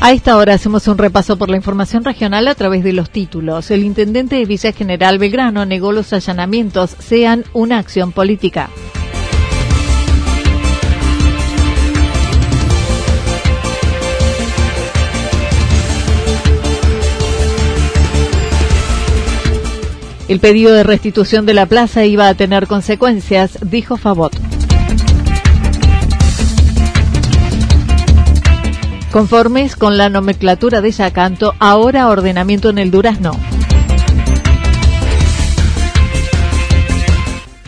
A 0.00 0.12
esta 0.12 0.36
hora 0.36 0.54
hacemos 0.54 0.86
un 0.86 0.96
repaso 0.96 1.36
por 1.36 1.50
la 1.50 1.56
información 1.56 2.04
regional 2.04 2.46
a 2.46 2.54
través 2.54 2.84
de 2.84 2.92
los 2.92 3.10
títulos. 3.10 3.70
El 3.72 3.82
intendente 3.82 4.36
de 4.36 4.44
Villa 4.44 4.72
General 4.72 5.18
Belgrano 5.18 5.66
negó 5.66 5.90
los 5.90 6.12
allanamientos 6.12 6.90
sean 7.00 7.44
una 7.52 7.78
acción 7.78 8.12
política. 8.12 8.70
El 20.28 20.38
pedido 20.40 20.74
de 20.74 20.84
restitución 20.84 21.44
de 21.44 21.54
la 21.54 21.66
plaza 21.66 22.04
iba 22.04 22.28
a 22.28 22.34
tener 22.34 22.66
consecuencias, 22.68 23.58
dijo 23.62 23.96
Favot. 23.96 24.57
Conformes 29.18 29.74
con 29.74 29.98
la 29.98 30.08
nomenclatura 30.08 30.80
de 30.80 30.92
Yacanto, 30.92 31.52
ahora 31.58 32.06
ordenamiento 32.06 32.70
en 32.70 32.78
el 32.78 32.92
Durazno. 32.92 33.32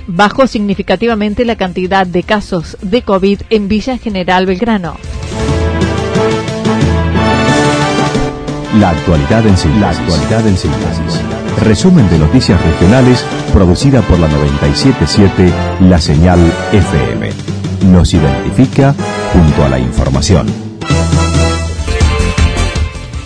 Bajó 0.07 0.47
significativamente 0.47 1.45
la 1.45 1.57
cantidad 1.57 2.07
de 2.07 2.23
casos 2.23 2.79
de 2.83 3.03
COVID 3.03 3.41
en 3.51 3.67
Villa 3.67 3.99
General 3.99 4.47
Belgrano. 4.47 4.95
La 8.79 8.91
actualidad 8.91 9.45
en 9.45 9.57
síntesis. 9.59 11.21
Resumen 11.65 12.09
de 12.11 12.19
noticias 12.21 12.63
regionales 12.65 13.25
producida 13.53 14.03
por 14.03 14.21
la 14.21 14.29
977 14.29 15.53
La 15.81 16.01
Señal 16.01 16.39
FM. 16.71 17.29
Nos 17.91 18.15
identifica 18.15 18.95
junto 19.33 19.65
a 19.65 19.69
la 19.69 19.81
información. 19.81 20.71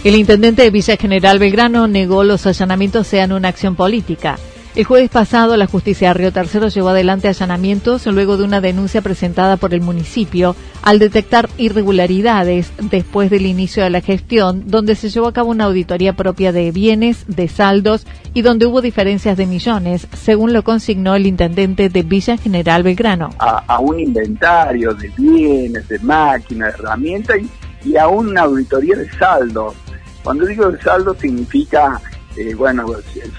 El 0.04 0.16
intendente 0.16 0.60
de 0.60 0.70
Villa 0.70 0.98
General 0.98 1.38
Belgrano 1.38 1.88
negó 1.88 2.25
los 2.25 2.47
allanamientos 2.47 3.06
sean 3.06 3.32
una 3.32 3.48
acción 3.48 3.75
política. 3.75 4.37
El 4.75 4.84
jueves 4.84 5.09
pasado, 5.09 5.56
la 5.56 5.66
justicia 5.66 6.09
de 6.09 6.15
Río 6.15 6.31
Tercero 6.31 6.69
llevó 6.69 6.91
adelante 6.91 7.26
allanamientos 7.26 8.04
luego 8.04 8.37
de 8.37 8.44
una 8.44 8.60
denuncia 8.60 9.00
presentada 9.00 9.56
por 9.56 9.72
el 9.72 9.81
municipio 9.81 10.56
al 10.82 10.98
detectar 10.98 11.48
irregularidades 11.56 12.70
después 12.91 13.31
del 13.31 13.47
inicio 13.47 13.82
de 13.82 13.88
la 13.88 14.03
gestión, 14.03 14.65
donde 14.66 14.94
se 14.94 15.09
llevó 15.09 15.28
a 15.28 15.32
cabo 15.32 15.53
una 15.53 15.65
auditoría 15.65 16.12
propia 16.12 16.53
de 16.53 16.71
bienes, 16.71 17.25
de 17.26 17.48
saldos 17.48 18.06
y 18.34 18.42
donde 18.42 18.66
hubo 18.66 18.82
diferencias 18.82 19.38
de 19.38 19.47
millones, 19.47 20.06
según 20.12 20.53
lo 20.53 20.65
consignó 20.65 21.15
el 21.15 21.25
intendente 21.25 21.88
de 21.88 22.03
Villa 22.03 22.36
General 22.36 22.82
Belgrano. 22.82 23.31
A, 23.38 23.78
un 23.78 24.00
inventario 24.00 24.92
de 24.92 25.10
bienes, 25.16 25.88
de 25.88 25.98
máquinas, 26.00 26.75
de 26.75 26.82
herramientas 26.82 27.38
y, 27.41 27.88
y 27.88 27.97
a 27.97 28.06
una 28.09 28.42
auditoría 28.42 28.97
de 28.97 29.10
saldos. 29.12 29.75
Cuando 30.24 30.46
digo 30.46 30.70
de 30.70 30.80
saldo 30.80 31.14
significa 31.14 32.00
eh, 32.36 32.52
bueno, 32.54 32.86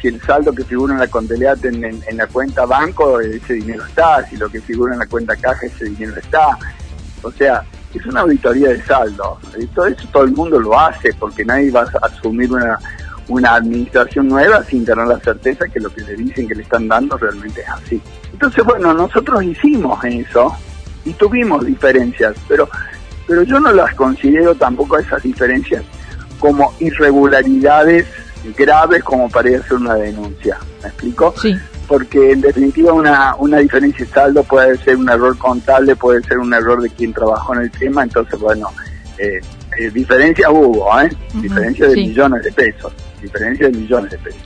si, 0.01 0.07
el 0.07 0.22
saldo 0.22 0.53
que 0.53 0.63
figura 0.63 0.94
en 0.94 1.00
la 1.01 1.07
contabilidad 1.07 1.57
en, 1.66 2.01
la 2.16 2.28
cuenta 2.28 2.66
banco, 2.66 3.19
ese 3.19 3.56
dinero 3.56 3.84
está, 3.85 4.25
si 4.25 4.38
lo 4.38 4.47
que 4.47 4.62
figura 4.62 4.94
en 4.94 5.00
la 5.00 5.07
cuenta 5.07 5.35
caja, 5.35 5.66
ese 5.66 5.85
dinero 5.85 6.16
está. 6.16 6.57
O 7.22 7.29
sea, 7.31 7.66
es 7.94 8.06
una 8.06 8.22
auditoría 8.22 8.69
de 8.69 8.81
saldo. 8.84 9.38
Todo 9.73 9.88
eso 9.88 10.07
todo 10.13 10.23
el 10.23 10.31
mundo 10.31 10.59
lo 10.59 10.79
hace 10.79 11.13
porque 11.19 11.44
nadie 11.44 11.72
va 11.72 11.81
a 11.81 12.06
asumir 12.06 12.51
una, 12.53 12.79
una 13.28 13.56
administración 13.56 14.29
nueva 14.29 14.63
sin 14.63 14.85
tener 14.85 15.06
la 15.07 15.19
certeza 15.19 15.67
que 15.67 15.81
lo 15.81 15.90
que 15.90 16.02
le 16.02 16.16
dicen 16.16 16.47
que 16.47 16.56
le 16.56 16.63
están 16.63 16.88
dando 16.88 17.17
realmente 17.17 17.62
es 17.62 17.69
así. 17.69 18.02
Entonces, 18.31 18.63
bueno, 18.63 18.94
nosotros 18.94 19.44
hicimos 19.44 20.02
eso 20.06 20.56
y 21.03 21.12
tuvimos 21.13 21.66
diferencias, 21.66 22.34
pero, 22.47 22.69
pero 23.28 23.44
yo 23.44 23.59
no 23.59 23.73
las 23.73 23.94
considero 23.96 24.56
tampoco 24.56 24.97
esas 24.97 25.22
diferencias 25.22 25.84
como 26.40 26.73
irregularidades 26.79 28.06
graves 28.57 29.03
como 29.03 29.29
para 29.29 29.50
ir 29.50 29.57
a 29.57 29.59
hacer 29.59 29.73
una 29.78 29.96
denuncia. 29.96 30.57
¿Me 30.81 30.90
explico? 30.90 31.34
Sí. 31.41 31.56
Porque 31.88 32.31
en 32.31 32.41
definitiva 32.41 32.94
una, 32.94 33.35
una 33.35 33.59
diferencia 33.59 34.06
de 34.06 34.12
saldo 34.12 34.44
puede 34.44 34.78
ser 34.78 34.97
un 34.97 35.09
error 35.09 35.38
contable, 35.38 35.96
puede 35.96 36.22
ser 36.23 36.40
un 36.40 36.53
error 36.53 36.81
de 36.81 36.90
quien 36.90 37.13
trabajó 37.13 37.53
en 37.56 37.62
el 37.62 37.72
tema, 37.72 38.03
entonces 38.03 38.40
bueno, 38.40 38.72
eh, 39.18 39.40
eh 39.78 39.91
diferencia 39.91 40.50
hubo, 40.50 41.00
¿eh? 41.00 41.09
diferencia 41.35 41.88
de 41.88 41.96
millones 41.96 42.44
de 42.44 42.52
pesos, 42.52 42.94
diferencia 43.22 43.67
de 43.67 43.78
millones 43.78 44.12
de 44.12 44.17
pesos. 44.17 44.41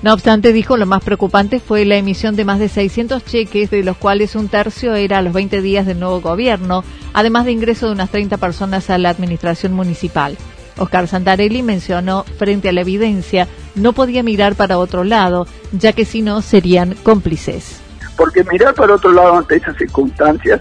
No 0.00 0.14
obstante, 0.14 0.52
dijo, 0.52 0.76
lo 0.76 0.86
más 0.86 1.02
preocupante 1.02 1.58
fue 1.58 1.84
la 1.84 1.96
emisión 1.96 2.36
de 2.36 2.44
más 2.44 2.60
de 2.60 2.68
600 2.68 3.24
cheques, 3.24 3.70
de 3.70 3.82
los 3.82 3.96
cuales 3.96 4.36
un 4.36 4.48
tercio 4.48 4.94
era 4.94 5.18
a 5.18 5.22
los 5.22 5.32
20 5.32 5.60
días 5.60 5.86
del 5.86 5.98
nuevo 5.98 6.20
gobierno, 6.20 6.84
además 7.12 7.44
de 7.44 7.52
ingreso 7.52 7.86
de 7.86 7.92
unas 7.92 8.10
30 8.10 8.36
personas 8.36 8.90
a 8.90 8.98
la 8.98 9.10
administración 9.10 9.72
municipal. 9.72 10.38
Oscar 10.78 11.08
Santarelli 11.08 11.62
mencionó, 11.62 12.24
frente 12.24 12.68
a 12.68 12.72
la 12.72 12.82
evidencia, 12.82 13.48
no 13.74 13.92
podía 13.92 14.22
mirar 14.22 14.54
para 14.54 14.78
otro 14.78 15.04
lado, 15.04 15.46
ya 15.72 15.92
que 15.92 16.04
si 16.04 16.22
no 16.22 16.42
serían 16.42 16.94
cómplices. 17.02 17.80
Porque 18.16 18.44
mirar 18.44 18.74
para 18.74 18.94
otro 18.94 19.12
lado 19.12 19.38
ante 19.38 19.56
esas 19.56 19.76
circunstancias 19.76 20.60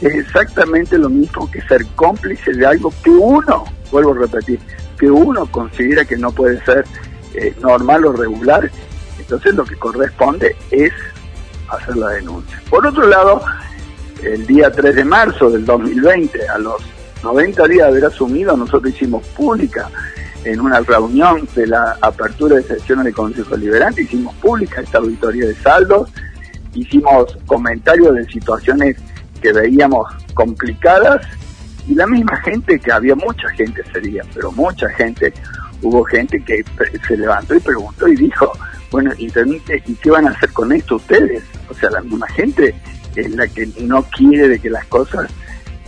es 0.00 0.14
exactamente 0.14 0.98
lo 0.98 1.08
mismo 1.08 1.50
que 1.50 1.60
ser 1.62 1.84
cómplice 1.94 2.52
de 2.52 2.66
algo 2.66 2.92
que 3.02 3.10
uno, 3.10 3.64
vuelvo 3.90 4.12
a 4.12 4.18
repetir, 4.18 4.60
que 4.98 5.10
uno 5.10 5.46
considera 5.46 6.04
que 6.04 6.16
no 6.16 6.30
puede 6.32 6.62
ser 6.64 6.84
eh, 7.34 7.54
normal 7.60 8.04
o 8.04 8.12
regular. 8.12 8.70
Entonces 9.18 9.54
lo 9.54 9.64
que 9.64 9.76
corresponde 9.76 10.56
es 10.70 10.92
hacer 11.68 11.96
la 11.96 12.10
denuncia. 12.10 12.60
Por 12.70 12.86
otro 12.86 13.06
lado, 13.06 13.42
el 14.22 14.46
día 14.46 14.70
3 14.70 14.94
de 14.94 15.04
marzo 15.04 15.50
del 15.50 15.64
2020, 15.64 16.48
a 16.48 16.58
los 16.58 16.82
90 17.22 17.68
días 17.68 17.78
de 17.78 17.84
haber 17.84 18.04
asumido, 18.06 18.56
nosotros 18.56 18.94
hicimos 18.94 19.26
pública 19.28 19.90
en 20.44 20.60
una 20.60 20.80
reunión 20.80 21.48
de 21.54 21.66
la 21.66 21.96
apertura 22.00 22.56
de 22.56 22.62
sesiones 22.62 23.06
de 23.06 23.12
Consejo 23.12 23.56
Liberante, 23.56 24.02
hicimos 24.02 24.34
pública 24.36 24.80
esta 24.80 24.98
auditoría 24.98 25.46
de 25.46 25.54
saldos, 25.56 26.10
hicimos 26.74 27.36
comentarios 27.46 28.14
de 28.14 28.24
situaciones 28.26 28.96
que 29.40 29.52
veíamos 29.52 30.06
complicadas 30.34 31.26
y 31.88 31.94
la 31.94 32.06
misma 32.06 32.36
gente, 32.42 32.78
que 32.78 32.92
había 32.92 33.14
mucha 33.14 33.48
gente 33.50 33.82
ese 33.82 34.00
día, 34.00 34.22
pero 34.34 34.52
mucha 34.52 34.88
gente, 34.90 35.32
hubo 35.82 36.04
gente 36.04 36.42
que 36.44 36.64
se 37.06 37.16
levantó 37.16 37.54
y 37.54 37.60
preguntó 37.60 38.06
y 38.08 38.14
dijo, 38.14 38.52
bueno, 38.90 39.10
¿y 39.18 39.30
qué 39.30 40.10
van 40.10 40.28
a 40.28 40.30
hacer 40.30 40.52
con 40.52 40.72
esto 40.72 40.96
ustedes? 40.96 41.42
O 41.68 41.74
sea, 41.74 41.90
la 41.90 42.00
misma 42.02 42.28
gente 42.28 42.74
es 43.16 43.30
la 43.34 43.46
que 43.48 43.66
no 43.80 44.02
quiere 44.04 44.48
de 44.48 44.58
que 44.58 44.70
las 44.70 44.84
cosas 44.86 45.30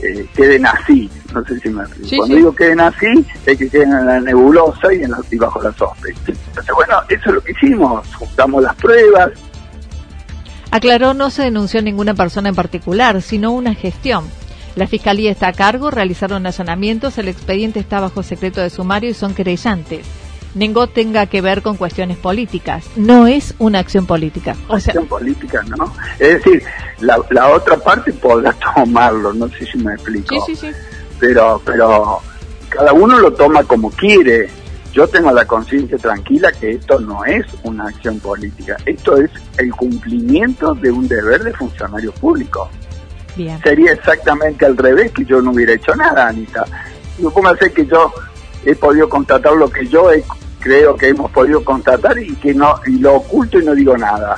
eh, 0.03 0.27
queden 0.35 0.67
así. 0.67 1.11
No 1.33 1.45
sé 1.45 1.61
si 1.61 1.69
me 1.69 1.85
Cuando 2.17 2.37
digo 2.37 2.55
queden 2.55 2.81
así, 2.81 3.25
es 3.47 3.59
que 3.59 3.69
queden 3.69 3.93
en 3.93 4.07
la 4.07 4.21
nebulosa 4.21 4.93
y, 4.93 5.03
en 5.03 5.11
la, 5.11 5.19
y 5.31 5.37
bajo 5.37 5.63
la 5.63 5.73
sospecha. 5.73 6.19
Entonces, 6.27 6.75
bueno, 6.75 6.97
eso 7.09 7.23
es 7.27 7.35
lo 7.35 7.41
que 7.41 7.53
hicimos. 7.53 8.15
Juntamos 8.17 8.63
las 8.63 8.75
pruebas. 8.77 9.31
Aclaró, 10.71 11.15
no 11.15 11.31
se 11.31 11.43
denunció 11.43 11.83
ninguna 11.83 12.15
persona 12.15 12.49
en 12.49 12.55
particular, 12.55 13.23
sino 13.23 13.51
una 13.53 13.75
gestión. 13.75 14.25
La 14.77 14.87
Fiscalía 14.87 15.33
está 15.33 15.49
a 15.49 15.53
cargo, 15.53 15.91
realizaron 15.91 16.47
allanamientos, 16.47 17.19
el 17.19 17.29
expediente 17.29 17.81
está 17.81 18.01
bajo 18.01 18.23
secreto 18.23 18.61
de 18.61 18.71
sumario 18.71 19.11
y 19.11 19.15
son 19.15 19.35
querellantes. 19.35 20.07
Nengo 20.55 20.89
tenga 20.89 21.27
que 21.27 21.41
ver 21.41 21.63
con 21.63 21.77
cuestiones 21.77 22.17
políticas. 22.17 22.85
No 22.97 23.27
es 23.27 23.55
una 23.59 23.79
acción 23.79 24.07
política. 24.07 24.57
O 24.69 24.75
acción 24.75 25.07
política, 25.07 25.63
¿no? 25.63 25.93
Es 26.19 26.43
decir, 26.43 26.63
la, 27.01 27.19
la, 27.31 27.49
otra 27.51 27.77
parte 27.77 28.13
podrá 28.13 28.53
tomarlo, 28.75 29.33
no 29.33 29.49
sé 29.49 29.67
si 29.67 29.79
me 29.79 29.95
explico. 29.95 30.45
Sí, 30.47 30.57
sí, 30.57 30.67
sí. 30.69 30.77
pero, 31.19 31.61
pero 31.65 32.21
cada 32.69 32.93
uno 32.93 33.19
lo 33.19 33.33
toma 33.33 33.65
como 33.65 33.91
quiere. 33.91 34.49
Yo 34.93 35.07
tengo 35.07 35.31
la 35.31 35.45
conciencia 35.45 35.99
tranquila 35.99 36.51
que 36.51 36.73
esto 36.73 36.99
no 36.99 37.25
es 37.25 37.47
una 37.63 37.87
acción 37.87 38.19
política, 38.19 38.77
esto 38.87 39.19
es 39.19 39.31
el 39.57 39.71
cumplimiento 39.71 40.75
de 40.75 40.91
un 40.91 41.07
deber 41.07 41.45
de 41.45 41.53
funcionario 41.53 42.11
público. 42.11 42.69
Sería 43.63 43.93
exactamente 43.93 44.67
al 44.67 44.77
revés 44.77 45.13
que 45.13 45.25
yo 45.25 45.41
no 45.41 45.53
hubiera 45.53 45.73
hecho 45.73 45.95
nada, 45.95 46.29
Anita. 46.29 46.65
Supóngase 47.21 47.73
que 47.73 47.87
yo 47.87 48.13
he 48.65 48.75
podido 48.75 49.09
constatar 49.09 49.55
lo 49.55 49.71
que 49.71 49.87
yo 49.87 50.11
creo 50.61 50.95
que 50.97 51.09
hemos 51.09 51.31
podido 51.31 51.65
constatar 51.65 52.19
y 52.19 52.35
que 52.37 52.55
no 52.55 52.77
y 52.87 52.99
lo 52.99 53.17
oculto 53.17 53.59
y 53.59 53.65
no 53.65 53.75
digo 53.75 53.97
nada. 53.97 54.37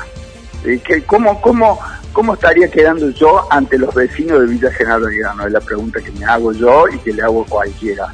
Eh, 0.64 0.80
que 0.82 1.02
¿cómo, 1.02 1.40
cómo, 1.40 1.78
¿Cómo 2.12 2.34
estaría 2.34 2.69
quedando 2.69 3.08
yo 3.10 3.46
ante 3.50 3.78
los 3.78 3.94
vecinos 3.94 4.40
de 4.40 4.46
Villa 4.46 4.70
General 4.70 5.00
Belgrano? 5.00 5.46
Es 5.46 5.52
la 5.52 5.60
pregunta 5.60 6.00
que 6.00 6.10
me 6.12 6.26
hago 6.26 6.52
yo 6.52 6.84
y 6.88 6.98
que 6.98 7.12
le 7.12 7.22
hago 7.22 7.44
cualquiera. 7.46 8.12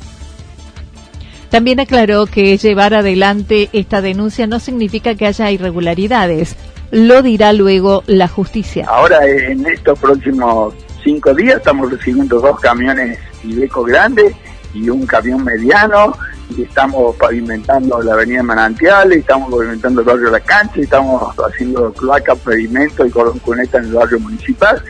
También 1.50 1.80
aclaró 1.80 2.26
que 2.26 2.56
llevar 2.56 2.94
adelante 2.94 3.68
esta 3.72 4.00
denuncia 4.00 4.46
no 4.46 4.60
significa 4.60 5.16
que 5.16 5.26
haya 5.26 5.50
irregularidades. 5.50 6.56
Lo 6.92 7.22
dirá 7.22 7.52
luego 7.52 8.04
la 8.06 8.28
justicia. 8.28 8.86
Ahora, 8.88 9.26
en 9.26 9.66
estos 9.66 9.98
próximos 9.98 10.74
cinco 11.02 11.34
días, 11.34 11.56
estamos 11.56 11.90
recibiendo 11.90 12.40
dos 12.40 12.60
camiones 12.60 13.18
Ibeco 13.42 13.82
grandes 13.82 14.34
y 14.78 14.90
un 14.90 15.06
camión 15.06 15.44
mediano 15.44 16.14
y 16.56 16.62
estamos 16.62 17.14
pavimentando 17.16 18.00
la 18.02 18.14
avenida 18.14 18.42
Manantiales, 18.42 19.18
estamos 19.18 19.50
pavimentando 19.50 20.00
el 20.00 20.06
barrio 20.06 20.30
La 20.30 20.40
Cancha, 20.40 20.80
estamos 20.80 21.22
haciendo 21.38 21.92
cloaca, 21.92 22.34
pavimento 22.36 23.04
y 23.04 23.10
cordón 23.10 23.38
cuneta 23.40 23.78
en 23.78 23.84
el 23.84 23.92
barrio 23.92 24.20
municipal. 24.20 24.82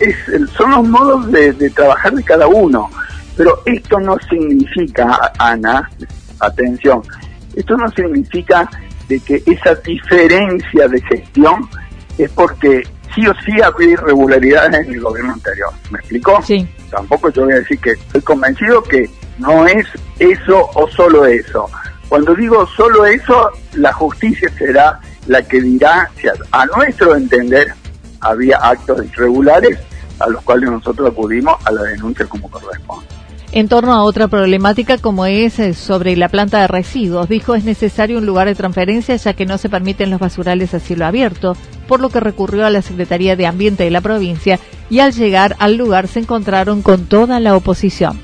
Es, 0.00 0.16
son 0.56 0.72
los 0.72 0.88
modos 0.88 1.30
de, 1.30 1.70
trabajar 1.70 2.12
de 2.12 2.22
cada 2.22 2.48
uno. 2.48 2.90
Pero 3.36 3.62
esto 3.66 4.00
no 4.00 4.16
significa, 4.28 5.32
Ana, 5.38 5.88
atención, 6.40 7.02
esto 7.54 7.76
no 7.76 7.88
significa 7.90 8.68
de 9.08 9.20
que 9.20 9.42
esa 9.46 9.74
diferencia 9.76 10.88
de 10.88 11.00
gestión 11.02 11.68
es 12.18 12.30
porque 12.30 12.82
sí 13.14 13.26
o 13.26 13.34
sí 13.44 13.60
había 13.62 13.90
irregularidades 13.90 14.86
en 14.86 14.94
el 14.94 15.00
gobierno 15.00 15.34
anterior. 15.34 15.70
¿Me 15.90 15.98
explicó? 15.98 16.42
Sí. 16.42 16.66
Tampoco 16.90 17.30
yo 17.30 17.44
voy 17.44 17.52
a 17.52 17.56
decir 17.56 17.78
que 17.78 17.90
estoy 17.90 18.22
convencido 18.22 18.82
que 18.82 19.08
no 19.38 19.66
es 19.66 19.86
eso 20.18 20.70
o 20.74 20.88
solo 20.88 21.26
eso. 21.26 21.68
Cuando 22.08 22.34
digo 22.34 22.66
solo 22.76 23.04
eso, 23.04 23.50
la 23.74 23.92
justicia 23.92 24.48
será 24.56 25.00
la 25.26 25.42
que 25.42 25.60
dirá 25.60 26.08
si 26.16 26.28
a, 26.28 26.66
nuestro 26.66 27.16
entender 27.16 27.74
había 28.20 28.58
actos 28.58 29.04
irregulares 29.04 29.78
a 30.20 30.28
los 30.28 30.42
cuales 30.42 30.70
nosotros 30.70 31.10
acudimos 31.10 31.56
a 31.64 31.72
la 31.72 31.82
denuncia 31.82 32.26
como 32.26 32.48
corresponde. 32.48 33.06
En 33.52 33.68
torno 33.68 33.92
a 33.92 34.02
otra 34.02 34.28
problemática 34.28 34.98
como 34.98 35.24
es 35.26 35.58
eh, 35.58 35.72
sobre 35.72 36.16
la 36.16 36.28
planta 36.28 36.60
de 36.60 36.66
residuos, 36.66 37.28
dijo 37.28 37.54
es 37.54 37.64
necesario 37.64 38.18
un 38.18 38.26
lugar 38.26 38.48
de 38.48 38.54
transferencia 38.54 39.16
ya 39.16 39.34
que 39.34 39.46
no 39.46 39.56
se 39.56 39.68
permiten 39.68 40.10
los 40.10 40.20
basurales 40.20 40.74
a 40.74 40.80
cielo 40.80 41.06
abierto, 41.06 41.56
por 41.86 42.00
lo 42.00 42.08
que 42.08 42.20
recurrió 42.20 42.66
a 42.66 42.70
la 42.70 42.82
Secretaría 42.82 43.36
de 43.36 43.46
Ambiente 43.46 43.84
de 43.84 43.90
la 43.90 44.00
provincia 44.00 44.58
y 44.90 44.98
al 44.98 45.12
llegar 45.12 45.56
al 45.58 45.76
lugar 45.76 46.08
se 46.08 46.20
encontraron 46.20 46.82
con 46.82 47.06
toda 47.06 47.40
la 47.40 47.56
oposición. 47.56 48.20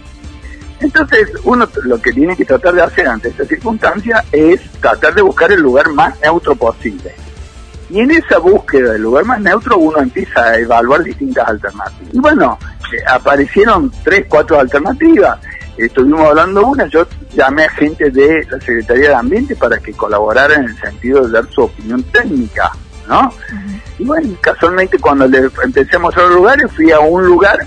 Entonces, 0.83 1.31
uno 1.45 1.69
lo 1.85 2.01
que 2.03 2.11
tiene 2.11 2.37
que 2.37 2.45
tratar 2.45 2.75
de 2.75 2.83
hacer 2.83 3.07
ante 3.07 3.29
esta 3.29 3.45
circunstancia 3.45 4.25
es 4.33 4.61
tratar 4.81 5.15
de 5.15 5.23
buscar 5.23 5.53
el 5.53 5.61
lugar 5.61 5.89
más 5.91 6.21
neutro 6.21 6.57
posible. 6.57 7.15
Y 7.89 8.01
en 8.01 8.11
esa 8.11 8.39
búsqueda 8.39 8.93
del 8.93 9.03
lugar 9.03 9.25
más 9.25 9.41
neutro 9.41 9.79
uno 9.79 9.99
empieza 9.99 10.45
a 10.45 10.59
evaluar 10.59 11.05
distintas 11.05 11.49
alternativas. 11.49 12.13
Y 12.13 12.19
bueno, 12.19 12.59
eh, 12.93 12.97
aparecieron 13.07 13.93
tres, 14.03 14.27
cuatro 14.29 14.59
alternativas. 14.59 15.39
Estuvimos 15.77 16.21
hablando 16.23 16.67
una, 16.67 16.87
yo 16.87 17.07
llamé 17.33 17.65
a 17.65 17.71
gente 17.71 18.11
de 18.11 18.45
la 18.51 18.59
Secretaría 18.59 19.11
de 19.11 19.15
Ambiente 19.15 19.55
para 19.55 19.79
que 19.79 19.93
colaborara 19.93 20.57
en 20.57 20.65
el 20.65 20.77
sentido 20.79 21.27
de 21.27 21.33
dar 21.33 21.47
su 21.49 21.63
opinión 21.63 22.03
técnica, 22.05 22.73
¿no? 23.09 23.33
Y 23.99 24.05
bueno, 24.05 24.35
casualmente 24.41 24.99
cuando 24.99 25.29
le 25.29 25.49
empecé 25.63 25.97
a 25.97 26.01
mostrar 26.01 26.29
lugares, 26.29 26.71
fui 26.73 26.91
a 26.91 26.99
un 26.99 27.25
lugar 27.25 27.67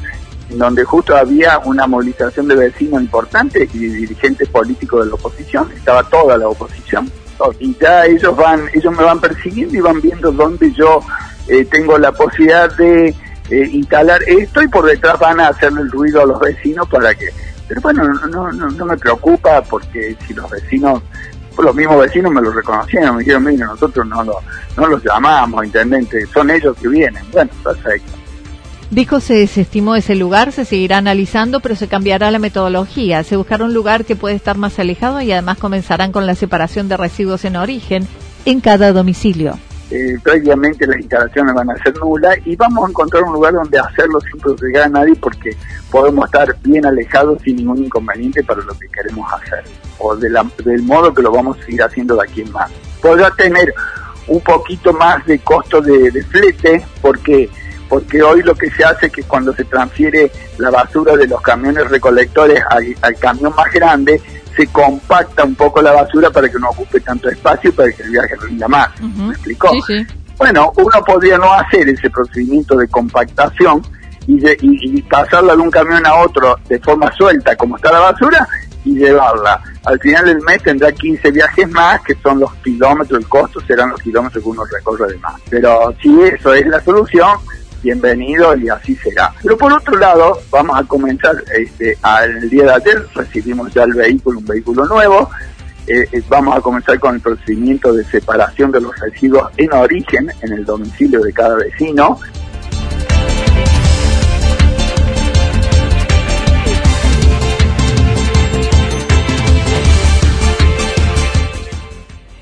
donde 0.50 0.84
justo 0.84 1.16
había 1.16 1.60
una 1.60 1.88
movilización 1.88 2.48
de 2.48 2.56
vecinos 2.56 3.02
importante 3.02 3.68
y 3.74 3.78
dirigentes 3.78 4.48
políticos 4.50 5.04
de 5.04 5.10
la 5.10 5.16
oposición, 5.16 5.72
estaba 5.76 6.04
toda 6.04 6.38
la 6.38 6.48
oposición, 6.48 7.12
y 7.60 7.76
ya 7.80 8.06
ellos 8.06 8.36
van, 8.36 8.70
ellos 8.74 8.96
me 8.96 9.04
van 9.04 9.20
persiguiendo 9.20 9.76
y 9.76 9.82
van 9.82 10.02
viendo 10.02 10.32
dónde 10.32 10.72
yo 10.72 11.02
eh, 11.48 11.66
tengo 11.66 11.98
la 11.98 12.12
posibilidad 12.12 12.74
de 12.76 13.14
eh, 13.50 13.70
instalar 13.74 14.22
esto 14.26 14.62
y 14.62 14.68
por 14.68 14.86
detrás 14.86 15.20
van 15.20 15.40
a 15.40 15.50
hacerle 15.50 15.82
el 15.82 15.92
ruido 15.92 16.22
a 16.22 16.26
los 16.26 16.40
vecinos 16.40 16.88
para 16.88 17.14
que, 17.14 17.28
pero 17.68 17.82
bueno, 17.82 18.04
no, 18.06 18.52
no, 18.52 18.70
no 18.72 18.86
me 18.86 18.98
preocupa 18.98 19.62
porque 19.64 20.16
si 20.26 20.34
los 20.34 20.50
vecinos 20.50 21.02
los 21.64 21.76
mismos 21.76 22.02
vecinos 22.02 22.32
me 22.32 22.42
lo 22.42 22.52
reconocieron, 22.52 23.16
me 23.16 23.20
dijeron, 23.20 23.44
mira, 23.44 23.68
nosotros 23.68 24.06
no, 24.06 24.24
lo, 24.24 24.40
no 24.76 24.88
los 24.88 25.04
llamamos, 25.04 25.66
intendente, 25.66 26.26
son 26.28 26.50
ellos 26.50 26.76
que 26.82 26.88
vienen. 26.88 27.24
Bueno, 27.32 27.52
perfecto. 27.64 28.12
Dijo 28.92 29.20
se 29.20 29.34
desestimó 29.34 29.96
ese 29.96 30.16
lugar, 30.16 30.52
se 30.52 30.64
seguirá 30.64 30.98
analizando, 30.98 31.60
pero 31.60 31.76
se 31.76 31.88
cambiará 31.88 32.30
la 32.30 32.40
metodología. 32.40 33.24
Se 33.24 33.36
buscará 33.36 33.66
un 33.66 33.74
lugar 33.74 34.06
que 34.06 34.16
puede 34.16 34.36
estar 34.36 34.58
más 34.58 34.78
alejado 34.78 35.22
y 35.22 35.32
además 35.32 35.58
comenzarán 35.58 36.12
con 36.12 36.28
la 36.28 36.36
separación 36.36 36.88
de 36.88 36.98
residuos 36.98 37.46
en 37.46 37.56
origen 37.56 38.08
en 38.46 38.62
cada 38.62 38.94
domicilio. 38.94 39.58
Eh, 39.92 40.18
prácticamente 40.24 40.88
las 40.88 40.98
instalaciones 40.98 41.54
van 41.54 41.70
a 41.70 41.78
ser 41.78 41.96
nulas 41.98 42.38
y 42.44 42.56
vamos 42.56 42.86
a 42.86 42.90
encontrar 42.90 43.24
un 43.24 43.34
lugar 43.34 43.54
donde 43.54 43.78
hacerlo 43.78 44.20
sin 44.22 44.40
proteger 44.40 44.82
a 44.82 44.90
nadie 44.90 45.16
porque 45.16 45.56
podemos 45.92 46.26
estar 46.26 46.56
bien 46.64 46.86
alejados 46.88 47.40
sin 47.44 47.58
ningún 47.58 47.86
inconveniente 47.86 48.44
para 48.44 48.62
lo 48.62 48.74
que 48.74 48.88
queremos 48.88 49.32
hacer 49.32 49.64
o 50.00 50.16
de 50.16 50.30
del 50.64 50.82
modo 50.82 51.14
que 51.14 51.22
lo 51.22 51.32
vamos 51.32 51.60
a 51.60 51.66
seguir 51.66 51.84
haciendo 51.84 52.16
de 52.16 52.24
aquí 52.24 52.42
en 52.42 52.52
más. 52.52 52.72
Podrá 53.00 53.30
tener 53.32 53.74
un 54.28 54.42
poquito 54.42 54.92
más 54.92 55.24
de 55.28 55.38
costo 55.40 55.80
de, 55.82 56.10
de 56.10 56.24
flete 56.24 56.84
porque 57.00 57.50
porque 57.90 58.22
hoy 58.22 58.42
lo 58.44 58.56
que 58.56 58.70
se 58.72 58.84
hace 58.84 59.08
es 59.08 59.12
que 59.12 59.24
cuando 59.24 59.54
se 59.54 59.64
transfiere 59.66 60.32
la 60.58 60.70
basura 60.70 61.16
de 61.16 61.28
los 61.28 61.42
camiones 61.42 61.90
recolectores 61.90 62.62
al, 62.70 63.18
camión 63.18 63.54
más 63.56 63.72
grande, 63.72 64.22
se 64.56 64.68
compacta 64.68 65.44
un 65.44 65.56
poco 65.56 65.82
la 65.82 65.92
basura 65.92 66.30
para 66.32 66.50
que 66.50 66.58
no 66.60 66.70
ocupe 66.70 67.00
tanto 67.02 67.30
espacio 67.30 67.70
y 67.70 67.74
para 67.74 67.92
que 67.92 68.04
el 68.04 68.12
viaje 68.12 68.36
rinda 68.42 68.68
más. 68.68 68.90
¿Me 69.02 69.34
explicó? 69.34 69.72
Bueno, 70.38 70.72
uno 70.76 71.04
podría 71.06 71.38
no 71.38 71.52
hacer 71.54 71.88
ese 71.88 72.10
procedimiento 72.10 72.76
de 72.76 72.88
compactación 72.88 73.82
y, 74.28 74.40
y, 74.62 75.02
pasarla 75.04 75.56
de 75.56 75.62
un 75.62 75.72
camión 75.72 76.06
a 76.06 76.16
otro 76.16 76.58
de 76.68 76.80
forma 76.80 77.12
suelta, 77.14 77.56
como 77.56 77.78
está 77.78 77.92
la 77.92 78.00
basura, 78.00 78.48
y 78.84 78.96
llevarla. 78.96 79.62
Al 79.86 80.00
final 80.00 80.26
del 80.26 80.42
mes 80.42 80.62
tendrá 80.64 80.92
15 80.92 81.32
viajes 81.32 81.70
más, 81.70 82.02
que 82.02 82.16
son 82.24 82.40
los 82.40 82.54
kilómetros, 82.56 83.20
el 83.20 83.28
costo 83.28 83.60
serán 83.62 83.92
los 83.92 84.02
kilómetros 84.02 84.44
que 84.44 84.50
uno 84.50 84.64
recorre 84.66 85.14
de 85.14 85.18
más. 85.20 85.40
Pero 85.50 85.94
si 86.02 86.22
eso 86.22 86.54
es 86.54 86.66
la 86.68 86.82
solución, 86.82 87.38
bienvenido 87.86 88.58
y 88.58 88.68
así 88.68 88.96
será. 88.96 89.32
Pero 89.44 89.58
por 89.58 89.72
otro 89.72 89.96
lado, 89.98 90.42
vamos 90.50 90.76
a 90.80 90.84
comenzar, 90.84 91.36
este, 91.56 91.96
al 92.02 92.50
día 92.50 92.64
de 92.64 92.74
ayer 92.74 93.06
recibimos 93.14 93.72
ya 93.74 93.84
el 93.84 93.94
vehículo, 93.94 94.40
un 94.40 94.46
vehículo 94.46 94.86
nuevo, 94.86 95.30
eh, 95.86 96.08
eh, 96.12 96.24
vamos 96.28 96.58
a 96.58 96.62
comenzar 96.62 97.00
con 97.00 97.14
el 97.14 97.22
procedimiento 97.22 97.94
de 97.94 98.04
separación 98.06 98.72
de 98.72 98.82
los 98.82 99.00
residuos 99.00 99.52
en 99.58 99.72
origen 99.72 100.32
en 100.42 100.54
el 100.54 100.66
domicilio 100.66 101.22
de 101.22 101.32
cada 101.32 101.58
vecino. 101.58 102.20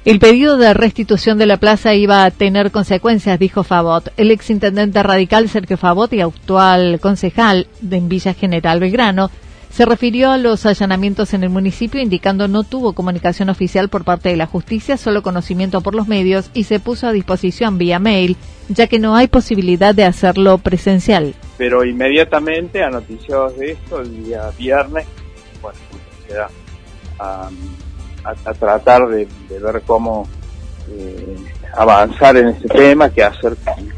El 0.05 0.19
pedido 0.19 0.57
de 0.57 0.74
restitución 0.74 1.38
de 1.38 1.45
la 1.45 1.55
plaza 1.55 1.93
iba 1.93 2.25
a 2.25 2.31
tener 2.31 2.72
consecuencias, 2.72 3.39
dijo 3.39 3.63
Favot. 3.63 4.12
El 4.17 4.31
exintendente 4.31 5.01
radical 5.01 5.48
Sergio 5.48 5.77
Favot 5.77 6.12
y 6.12 6.19
actual 6.19 7.00
concejal 7.00 7.67
de 7.79 8.01
Villa 8.01 8.33
General 8.33 8.81
Belgrano 8.81 9.31
se 9.72 9.86
refirió 9.86 10.31
a 10.31 10.38
los 10.38 10.65
allanamientos 10.65 11.33
en 11.33 11.43
el 11.43 11.50
municipio 11.50 12.01
indicando 12.01 12.50
no 12.50 12.63
tuvo 12.63 12.91
comunicación 12.91 13.50
oficial 13.50 13.88
por 13.88 14.03
parte 14.03 14.27
de 14.27 14.36
la 14.36 14.45
justicia, 14.45 14.98
solo 14.98 15.24
conocimiento 15.24 15.79
por 15.79 15.95
los 15.95 16.10
medios 16.10 16.51
y 16.53 16.65
se 16.65 16.81
puso 16.81 17.07
a 17.07 17.13
disposición 17.13 17.77
vía 17.77 17.98
mail, 17.98 18.36
ya 18.67 18.88
que 18.88 19.00
no 19.00 19.15
hay 19.15 19.29
posibilidad 19.29 19.95
de 19.95 20.03
hacerlo 20.03 20.57
presencial. 20.57 21.33
Pero 21.57 21.86
inmediatamente 21.86 22.83
a 22.83 22.89
noticias 22.89 23.57
de 23.57 23.72
esto, 23.72 24.01
el 24.01 24.25
día 24.25 24.51
viernes, 24.60 25.07
bueno, 25.62 25.79
queda 26.27 26.50
a, 28.23 28.53
tratar 28.53 29.07
de, 29.07 29.27
ver 29.49 29.81
cómo 29.85 30.27
eh, 30.89 31.35
avanzar 31.75 32.37
en 32.37 32.49
este 32.49 32.67
tema, 32.67 33.09
qué 33.09 33.23
hacer 33.23 33.55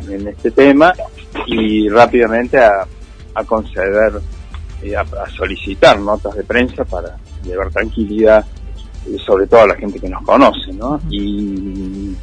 en 0.09 0.27
este 0.27 0.51
tema 0.51 0.93
y 1.47 1.89
rápidamente 1.89 2.57
a, 2.57 2.87
conceder, 3.45 4.13
eh, 4.81 4.95
a, 4.95 5.05
solicitar 5.35 5.99
notas 5.99 6.35
de 6.35 6.43
prensa 6.43 6.85
para 6.85 7.17
llevar 7.43 7.69
tranquilidad, 7.69 8.45
eh, 9.07 9.17
sobre 9.25 9.47
todo 9.47 9.61
a 9.61 9.67
la 9.67 9.75
gente 9.75 9.99
que 9.99 10.09
nos 10.09 10.23
conoce, 10.23 10.71
¿no? 10.73 10.99
Y 11.09 12.15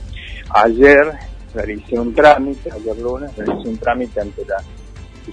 ayer 0.50 1.12
realicé 1.54 1.98
un 1.98 2.14
trámite, 2.14 2.70
ayer 2.72 2.98
lunes 2.98 3.30
realicé 3.36 3.68
un 3.68 3.78
trámite 3.78 4.20
ante 4.20 4.44
la 4.46 4.56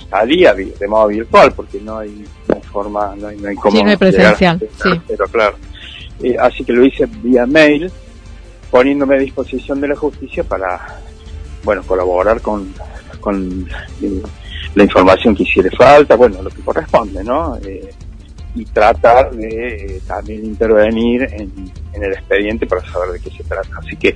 salía 0.09 0.53
de 0.53 0.87
modo 0.87 1.07
virtual 1.07 1.51
porque 1.53 1.79
no 1.81 1.97
hay, 1.97 2.23
forma, 2.71 3.15
no 3.15 3.27
hay, 3.27 3.37
no 3.37 3.49
hay 3.49 3.55
como... 3.55 3.75
Sí, 3.75 3.83
no 3.83 3.89
hay 3.89 3.97
presencial, 3.97 4.59
sí. 4.59 5.01
Pero 5.07 5.25
claro. 5.25 5.55
Eh, 6.21 6.35
así 6.39 6.63
que 6.63 6.73
lo 6.73 6.85
hice 6.85 7.05
vía 7.05 7.45
mail, 7.45 7.91
poniéndome 8.69 9.15
a 9.15 9.19
disposición 9.19 9.79
de 9.79 9.87
la 9.89 9.95
justicia 9.95 10.43
para, 10.43 10.99
bueno, 11.63 11.83
colaborar 11.83 12.41
con, 12.41 12.73
con 13.19 13.67
eh, 14.01 14.21
la 14.75 14.83
información 14.83 15.35
que 15.35 15.43
hiciera 15.43 15.69
falta, 15.77 16.15
bueno, 16.15 16.41
lo 16.41 16.49
que 16.49 16.61
corresponde, 16.61 17.23
¿no? 17.23 17.57
Eh, 17.57 17.89
y 18.55 18.65
tratar 18.65 19.31
de 19.31 20.01
también 20.07 20.43
intervenir 20.43 21.23
en, 21.31 21.71
el 21.93 22.13
expediente 22.13 22.65
para 22.65 22.83
saber 22.91 23.11
de 23.11 23.19
qué 23.19 23.29
se 23.29 23.43
trata. 23.43 23.69
Así 23.77 23.95
que 23.95 24.15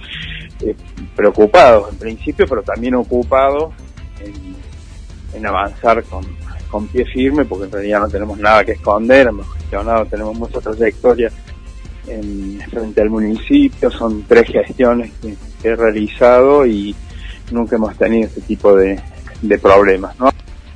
preocupados 1.16 1.92
en 1.92 1.98
principio, 1.98 2.46
pero 2.48 2.64
también 2.64 2.96
ocupados 2.96 3.74
en, 4.22 4.56
en 5.38 5.46
avanzar 5.46 6.04
con, 6.04 6.26
con 6.70 6.88
pie 6.88 7.06
firme, 7.06 7.46
porque 7.46 7.66
en 7.66 7.72
realidad 7.72 8.00
no 8.00 8.10
tenemos 8.10 8.40
nada 8.40 8.66
que 8.66 8.72
esconder, 8.72 9.28
hemos 9.28 9.52
gestionado, 9.54 10.06
tenemos 10.06 10.36
mucha 10.36 10.60
trayectoria 10.60 11.32
en, 12.08 12.60
frente 12.70 13.02
al 13.02 13.10
municipio, 13.10 13.90
son 13.92 14.24
tres 14.24 14.48
gestiones 14.48 15.12
que, 15.22 15.36
he 15.64 15.76
realizado 15.78 16.66
y 16.66 16.94
nunca 17.50 17.78
hemos 17.78 17.96
tenido 17.96 18.28
este 18.28 18.42
tipo 18.42 18.76
de, 18.76 19.00
de 19.42 19.58
problemas. 19.58 20.20
¿no? 20.20 20.30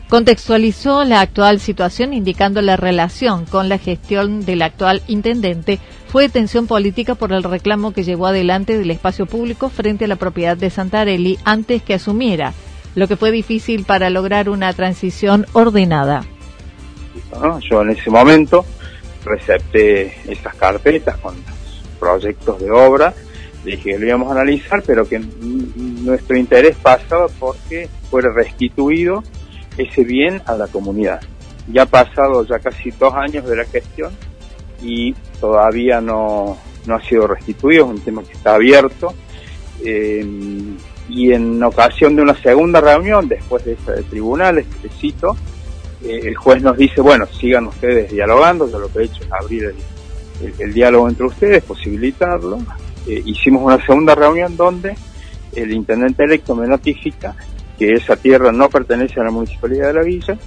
Contextualizó 0.10 1.04
la 1.04 1.20
actual 1.20 1.60
situación 1.60 2.14
indicando 2.14 2.62
la 2.62 2.78
relación 2.78 3.46
con 3.46 3.68
la 3.68 3.78
gestión 3.78 4.46
del 4.46 4.62
actual 4.62 5.02
intendente 5.08 5.80
fue 6.08 6.30
tensión 6.30 6.68
política 6.68 7.16
por 7.16 7.34
el 7.34 7.44
reclamo 7.44 7.92
que 7.92 8.06
llevó 8.06 8.28
adelante 8.28 8.78
del 8.78 8.92
espacio 8.92 9.26
público 9.26 9.70
frente 9.70 10.06
a 10.06 10.08
la 10.08 10.16
propiedad 10.16 10.56
de 10.56 10.70
Santarelli 10.70 11.38
antes 11.44 11.84
que 11.84 11.96
asumiera 11.96 12.54
lo 12.96 13.10
que 13.10 13.18
fue 13.18 13.32
difícil 13.32 13.84
para 13.84 14.10
lograr 14.10 14.50
una 14.50 14.72
transición 14.72 15.46
ordenada. 15.52 16.24
Yo 17.70 17.82
en 17.82 17.90
ese 17.90 18.10
momento 18.10 18.66
recepté 19.28 20.16
esas 20.32 20.56
carpetas 20.56 21.18
con 21.18 21.36
proyectos 22.00 22.60
de 22.60 22.72
obra, 22.72 23.14
dije 23.64 23.92
que 23.92 24.00
lo 24.00 24.08
íbamos 24.08 24.30
a 24.30 24.34
analizar, 24.34 24.84
pero 24.86 25.08
que 25.08 25.20
nuestro 25.20 26.38
interés 26.38 26.76
pasaba 26.78 27.28
porque 27.40 27.90
fuera 28.10 28.32
restituido 28.34 29.24
ese 29.78 30.04
bien 30.04 30.42
a 30.46 30.56
la 30.56 30.68
comunidad. 30.68 31.22
Ya 31.72 31.84
ha 31.84 31.86
pasado 31.86 32.46
ya 32.46 32.60
casi 32.60 32.92
dos 32.92 33.14
años 33.14 33.46
de 33.46 33.56
la 33.56 33.66
gestión 33.66 34.12
y 34.82 35.14
todavía 35.40 36.00
no, 36.02 36.58
no 36.86 36.96
ha 36.96 37.02
sido 37.02 37.28
restituido, 37.28 37.86
es 37.86 37.92
un 37.92 38.00
tema 38.00 38.24
que 38.24 38.34
está 38.34 38.56
abierto. 38.56 39.14
Eh, 39.84 40.26
y 41.10 41.32
en 41.32 41.64
ocasión 41.64 42.16
de 42.16 42.22
una 42.22 42.36
segunda 42.36 42.82
reunión, 42.82 43.28
después 43.28 43.64
de 43.64 43.74
ese 43.74 44.04
tribunal, 44.04 44.58
este 44.58 44.90
cito, 44.90 45.38
eh, 46.04 46.22
el 46.24 46.36
juez 46.36 46.62
nos 46.62 46.78
dice, 46.78 47.02
bueno, 47.02 47.26
sigan 47.28 47.68
ustedes 47.68 48.12
dialogando, 48.12 48.70
yo 48.70 48.80
lo 48.80 48.92
que 48.92 49.00
he 49.00 49.04
hecho 49.06 49.24
es 49.24 49.32
abrir 49.32 49.74
el, 50.60 50.74
diálogo 50.74 51.10
entre 51.10 51.26
ustedes, 51.26 51.64
posibilitarlo. 51.64 52.60
Eh, 53.08 53.22
hicimos 53.26 53.64
una 53.64 53.84
segunda 53.86 54.14
reunión 54.14 54.56
donde 54.56 54.96
el 55.54 55.72
intendente 55.72 56.24
electo 56.24 56.56
me 56.56 56.68
notifica 56.68 57.36
que 57.78 57.94
esa 57.94 58.16
tierra 58.16 58.52
no 58.52 58.70
pertenece 58.70 59.20
a 59.20 59.24
la 59.24 59.32
municipalidad 59.32 59.88
de 59.88 59.94
la 59.94 60.04
villa, 60.04 60.38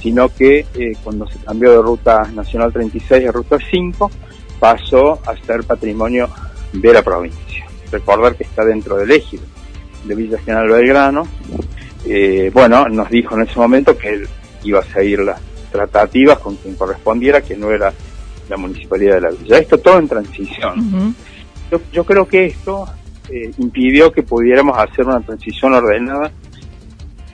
sino 0.00 0.28
que 0.28 0.66
eh, 0.74 0.92
cuando 1.02 1.26
se 1.28 1.38
cambió 1.38 1.70
de 1.72 1.82
ruta 1.82 2.30
nacional 2.34 2.72
36 2.72 3.28
a 3.28 3.32
ruta 3.32 3.58
5, 3.70 4.10
pasó 4.58 5.20
a 5.26 5.36
ser 5.44 5.64
patrimonio 5.64 6.28
de 6.72 6.92
la 6.92 7.02
provincia. 7.02 7.66
Recordar 7.90 8.34
que 8.34 8.44
está 8.44 8.64
dentro 8.64 8.96
del 8.96 9.10
ejido 9.10 9.44
de 10.04 10.14
Villa 10.14 10.38
General 10.38 10.68
Belgrano, 10.68 11.26
eh, 12.06 12.50
bueno, 12.52 12.88
nos 12.88 13.10
dijo 13.10 13.36
en 13.36 13.42
ese 13.42 13.58
momento 13.58 13.96
que 13.96 14.08
él 14.08 14.28
iba 14.64 14.80
a 14.80 14.84
seguir 14.84 15.20
las 15.20 15.40
tratativas 15.70 16.38
con 16.38 16.56
quien 16.56 16.74
correspondiera, 16.74 17.40
que 17.40 17.56
no 17.56 17.70
era 17.70 17.92
la 18.48 18.56
municipalidad 18.56 19.14
de 19.16 19.20
la 19.20 19.30
villa. 19.30 19.58
Esto 19.58 19.78
todo 19.78 19.98
en 19.98 20.08
transición. 20.08 21.14
yo, 21.92 22.04
creo 22.04 22.26
que 22.26 22.46
esto 22.46 22.86
eh, 23.28 23.50
impidió 23.58 24.12
que 24.12 24.22
pudiéramos 24.22 24.76
hacer 24.76 25.06
una 25.06 25.20
transición 25.20 25.72
ordenada. 25.72 26.32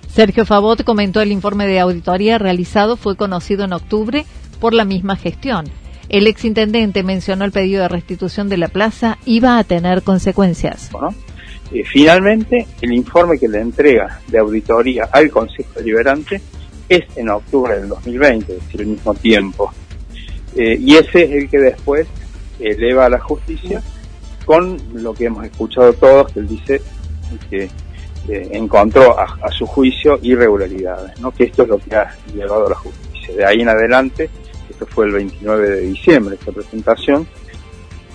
Sergio 0.08 0.46
Favot 0.46 0.84
comentó 0.84 1.20
el 1.20 1.32
informe 1.32 1.66
de 1.66 1.80
auditoría 1.80 2.38
realizado 2.38 2.96
fue 2.96 3.16
conocido 3.16 3.64
en 3.64 3.72
octubre 3.72 4.24
por 4.60 4.72
la 4.72 4.84
misma 4.84 5.16
gestión. 5.16 5.66
El 6.08 6.26
exintendente 6.26 7.02
mencionó 7.02 7.44
el 7.44 7.52
pedido 7.52 7.82
de 7.82 7.88
restitución 7.88 8.48
de 8.48 8.56
la 8.56 8.68
plaza 8.68 9.18
iba 9.26 9.58
a 9.58 9.64
tener 9.64 10.02
consecuencias. 10.02 10.90
Eh, 11.72 11.82
finalmente, 11.84 12.66
el 12.80 12.92
informe 12.92 13.38
que 13.38 13.48
le 13.48 13.60
entrega 13.60 14.20
de 14.28 14.38
auditoría 14.38 15.08
al 15.12 15.30
Consejo 15.30 15.68
Deliberante 15.76 16.40
es 16.88 17.04
en 17.16 17.28
octubre 17.28 17.78
del 17.78 17.88
2020, 17.88 18.52
es 18.52 18.64
decir, 18.64 18.80
el 18.80 18.86
mismo 18.88 19.14
tiempo. 19.14 19.72
Eh, 20.54 20.78
y 20.80 20.96
ese 20.96 21.24
es 21.24 21.30
el 21.32 21.50
que 21.50 21.58
después 21.58 22.06
eleva 22.58 23.06
a 23.06 23.08
la 23.10 23.20
justicia 23.20 23.82
con 24.44 24.78
lo 24.94 25.12
que 25.12 25.26
hemos 25.26 25.44
escuchado 25.44 25.92
todos, 25.92 26.32
que 26.32 26.40
él 26.40 26.48
dice 26.48 26.80
que 27.50 27.64
eh, 28.28 28.48
encontró 28.52 29.18
a, 29.18 29.50
su 29.50 29.66
juicio 29.66 30.18
irregularidades, 30.22 31.18
¿no? 31.20 31.30
que 31.32 31.44
esto 31.44 31.64
es 31.64 31.68
lo 31.68 31.78
que 31.78 31.94
ha 31.94 32.16
llevado 32.32 32.66
a 32.66 32.70
la 32.70 32.76
justicia. 32.76 33.34
De 33.34 33.44
ahí 33.44 33.60
en 33.60 33.68
adelante, 33.68 34.30
esto 34.70 34.86
fue 34.86 35.06
el 35.06 35.12
29 35.12 35.68
de 35.68 35.80
diciembre, 35.80 36.36
esta 36.38 36.52
presentación, 36.52 37.26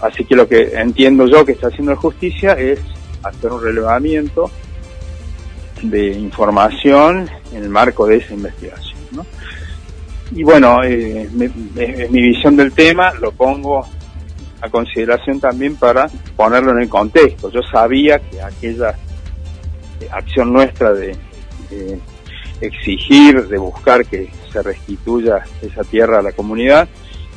así 0.01 0.23
que 0.25 0.35
lo 0.35 0.47
que 0.47 0.73
entiendo 0.73 1.27
yo 1.27 1.45
que 1.45 1.51
está 1.51 1.67
haciendo 1.67 1.91
la 1.91 1.97
justicia 1.97 2.53
es 2.53 2.79
hacer 3.23 3.51
un 3.51 3.61
relevamiento 3.61 4.49
de 5.81 6.09
información 6.11 7.29
en 7.53 7.63
el 7.63 7.69
marco 7.69 8.05
de 8.05 8.17
esa 8.17 8.33
investigación. 8.33 8.99
Y 10.33 10.43
bueno, 10.43 10.81
eh, 10.83 11.29
mi 11.33 12.21
visión 12.21 12.55
del 12.55 12.71
tema, 12.71 13.13
lo 13.13 13.33
pongo 13.33 13.85
a 14.61 14.69
consideración 14.69 15.39
también 15.39 15.75
para 15.75 16.07
ponerlo 16.35 16.71
en 16.71 16.83
el 16.83 16.89
contexto. 16.89 17.49
Yo 17.51 17.61
sabía 17.63 18.19
que 18.19 18.41
aquella 18.41 18.91
eh, 19.99 20.07
acción 20.11 20.53
nuestra 20.53 20.93
de, 20.93 21.17
exigir, 22.61 23.47
de 23.47 23.57
buscar 23.57 24.05
que 24.05 24.29
se 24.51 24.61
restituya 24.61 25.43
esa 25.61 25.83
tierra 25.83 26.19
a 26.19 26.21
la 26.21 26.31
comunidad, 26.31 26.87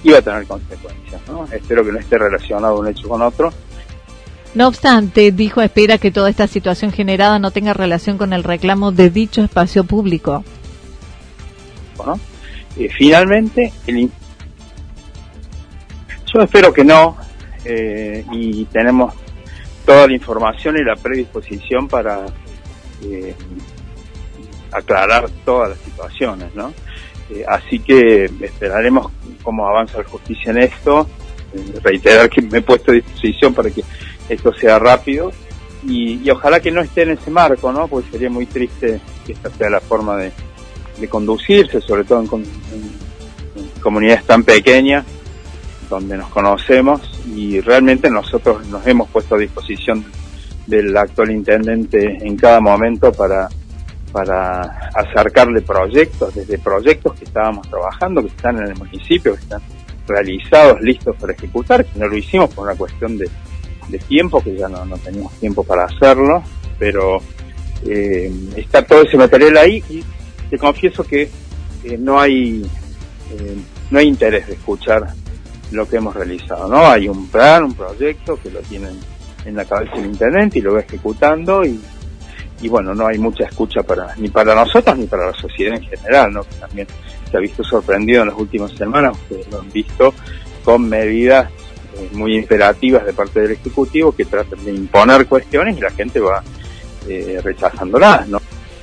iba 0.02 0.18
a 0.18 0.22
tener 0.22 0.46
consecuencias. 0.46 1.20
Espero 1.50 1.84
que 1.84 1.92
no 1.92 1.98
esté 1.98 2.18
relacionado 2.18 2.78
un 2.78 2.88
hecho 2.88 3.08
con 3.08 3.22
otro, 3.22 3.52
no 4.54 4.68
obstante, 4.68 5.32
dijo 5.32 5.62
espera 5.62 5.99
que 5.99 6.11
toda 6.11 6.30
esta 6.30 6.46
situación 6.46 6.92
generada 6.92 7.38
no 7.38 7.50
tenga 7.50 7.73
relación 7.73 8.18
con 8.18 8.32
el 8.32 8.44
reclamo 8.44 8.92
de 8.92 9.11
dicho 9.11 9.42
espacio 9.42 9.84
público. 9.84 10.44
Eh, 12.76 12.88
finalmente, 12.88 13.73
yo 13.87 14.08
espero 16.40 16.73
que 16.73 16.84
no, 16.84 17.16
eh, 17.64 18.25
y 18.32 18.64
tenemos 18.66 19.14
toda 19.84 20.06
la 20.06 20.14
información 20.14 20.76
y 20.76 20.84
la 20.84 20.96
predisposición 20.96 21.88
para 21.88 22.26
eh, 23.02 23.34
aclarar 24.73 25.28
todas 25.44 25.70
las 25.70 25.78
situaciones, 25.78 26.54
¿no? 26.54 26.73
así 27.49 27.78
que 27.78 28.26
esperaremos 28.42 29.11
cómo 29.42 29.66
avanza 29.66 29.99
la 29.99 30.04
justicia 30.04 30.52
en 30.52 30.58
esto, 30.58 31.08
reiterar 31.82 32.28
que 32.28 32.42
me 32.42 32.58
he 32.58 32.62
puesto 32.62 32.92
a 32.92 32.94
disposición 32.94 33.54
para 33.54 33.70
que 33.70 33.82
esto 34.28 34.52
sea 34.54 34.78
rápido 34.78 35.33
y, 35.87 36.31
ojalá 36.31 36.61
que 36.61 36.71
no 36.71 36.81
esté 36.81 37.02
en 37.02 37.11
ese 37.11 37.31
marco, 37.31 37.73
¿no? 37.73 37.88
Porque 37.88 38.11
sería 38.11 38.31
muy 38.31 38.47
triste 38.47 39.00
que 39.26 39.33
esta 39.33 39.50
sea 39.50 39.71
la 39.71 39.81
forma 39.81 40.16
de, 40.16 40.33
conducirse, 41.09 41.81
sobre 41.81 42.04
todo 42.04 42.21
en, 42.21 42.28
comunidades 43.83 44.25
tan 44.25 44.43
pequeñas 44.45 45.04
donde 45.90 46.16
nos 46.16 46.28
conocemos 46.31 47.02
y 47.26 47.61
realmente 47.61 48.09
nosotros 48.09 48.66
nos 48.69 48.87
hemos 48.87 49.09
puesto 49.11 49.35
a 49.35 49.38
disposición 49.38 50.04
del 50.66 50.97
actual 50.97 51.31
intendente 51.31 52.26
en 52.26 52.37
cada 52.37 52.61
momento 52.61 53.12
para 53.12 53.49
acercarle 54.95 55.61
proyectos, 55.61 56.35
desde 56.35 56.59
proyectos 56.59 57.12
que 57.14 57.25
estábamos 57.25 57.69
trabajando, 57.69 58.23
que 58.23 58.28
están 58.28 58.57
en 58.59 58.69
el 58.69 58.76
municipio, 58.76 59.35
que 59.35 59.40
están 59.40 59.61
realizados, 60.07 60.81
listos 60.81 61.16
para 61.16 61.35
ejecutar, 61.35 61.85
que 61.85 61.99
no 61.99 62.09
lo 62.09 62.16
hicimos 62.16 62.54
por 62.54 62.64
una 62.66 62.76
cuestión 62.76 63.19
de, 63.19 63.28
de 63.88 63.99
tiempo, 63.99 64.43
que 64.43 64.57
ya 64.57 64.69
no, 64.69 64.85
no 64.85 64.97
teníamos 64.99 65.33
tiempo 65.35 65.62
para 65.64 65.85
hacerlo, 65.85 66.43
pero 66.79 67.21
eh, 67.87 68.33
está 68.57 68.83
todo 68.83 69.03
ese 69.03 69.17
material 69.17 69.57
ahí 69.57 69.83
y 69.88 70.05
te 70.50 70.59
confieso 70.59 71.05
que 71.05 71.29
eh, 71.85 71.99
no 71.99 72.21
hay 72.21 72.62
eh, 73.31 73.57
no 73.91 73.99
hay 73.99 74.07
interés 74.07 74.47
de 74.47 74.55
escuchar 74.55 75.07
lo 75.71 75.88
que 75.88 75.97
hemos 75.97 76.14
realizado, 76.14 76.69
¿no? 76.69 76.87
Hay 76.87 77.09
un 77.09 77.29
plan, 77.29 77.64
un 77.64 77.75
proyecto 77.75 78.38
que 78.43 78.50
lo 78.50 78.61
tienen 78.61 78.99
en 79.45 79.57
la 79.57 79.64
cabeza 79.64 79.97
el 79.97 80.07
intendente 80.07 80.59
y 80.59 80.62
lo 80.62 80.75
va 80.75 80.81
ejecutando 80.81 81.64
y, 81.64 81.81
y 82.62 82.69
bueno, 82.69 82.95
no 82.95 83.07
hay 83.07 83.19
mucha 83.19 83.45
escucha 83.45 83.83
para 83.83 84.14
ni 84.17 84.29
para 84.29 84.55
nosotros 84.55 84.97
ni 84.97 85.07
para 85.07 85.26
la 85.26 85.35
sociedad 85.35 85.76
en 85.76 85.83
general, 85.83 86.33
¿no? 86.33 86.43
Que 86.43 86.55
también 86.57 86.87
se 87.31 87.37
ha 87.37 87.41
visto 87.41 87.62
sorprendido 87.64 88.23
en 88.23 88.29
las 88.29 88.38
últimas 88.38 88.73
semanas, 88.73 89.17
ustedes 89.17 89.50
lo 89.50 89.61
han 89.61 89.71
visto 89.71 90.14
con 90.64 90.88
medidas 90.88 91.50
muy 92.12 92.36
imperativas 92.36 93.04
de 93.04 93.12
parte 93.12 93.40
del 93.40 93.52
Ejecutivo 93.52 94.12
que 94.12 94.24
tratan 94.24 94.64
de 94.64 94.72
imponer 94.72 95.26
cuestiones 95.26 95.76
y 95.76 95.80
la 95.80 95.90
gente 95.90 96.20
va 96.20 96.42
eh, 97.08 97.40
rechazándolas, 97.42 98.28
¿no? 98.28 98.40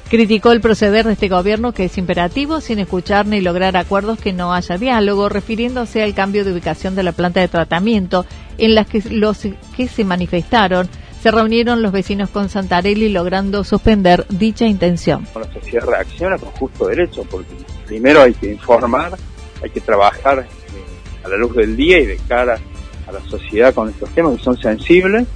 Criticó 0.09 0.51
el 0.51 0.59
proceder 0.59 1.05
de 1.05 1.13
este 1.13 1.29
gobierno 1.29 1.73
que 1.73 1.85
es 1.85 1.97
imperativo 1.97 2.59
sin 2.59 2.79
escuchar 2.79 3.25
ni 3.25 3.39
lograr 3.39 3.77
acuerdos 3.77 4.19
que 4.19 4.33
no 4.33 4.53
haya 4.53 4.77
diálogo, 4.77 5.29
refiriéndose 5.29 6.03
al 6.03 6.13
cambio 6.13 6.43
de 6.43 6.51
ubicación 6.51 6.95
de 6.95 7.03
la 7.03 7.13
planta 7.13 7.39
de 7.39 7.47
tratamiento 7.47 8.25
en 8.57 8.75
las 8.75 8.87
que 8.87 9.01
los 9.09 9.47
que 9.77 9.87
se 9.87 10.03
manifestaron 10.03 10.89
se 11.21 11.31
reunieron 11.31 11.81
los 11.81 11.93
vecinos 11.93 12.29
con 12.29 12.49
Santarelli 12.49 13.07
logrando 13.07 13.63
suspender 13.63 14.25
dicha 14.27 14.65
intención. 14.65 15.25
La 15.33 15.53
sociedad 15.53 15.85
reacciona 15.85 16.37
con 16.37 16.49
justo 16.51 16.87
derecho 16.87 17.23
porque 17.31 17.55
primero 17.85 18.23
hay 18.23 18.33
que 18.33 18.51
informar, 18.51 19.15
hay 19.63 19.69
que 19.69 19.79
trabajar 19.79 20.39
eh, 20.39 21.23
a 21.23 21.29
la 21.29 21.37
luz 21.37 21.55
del 21.55 21.77
día 21.77 21.99
y 21.99 22.07
de 22.07 22.17
cara 22.27 22.59
a 23.07 23.11
la 23.11 23.21
sociedad 23.21 23.73
con 23.73 23.89
estos 23.89 24.09
temas 24.11 24.37
que 24.37 24.43
son 24.43 24.57
sensibles 24.57 25.27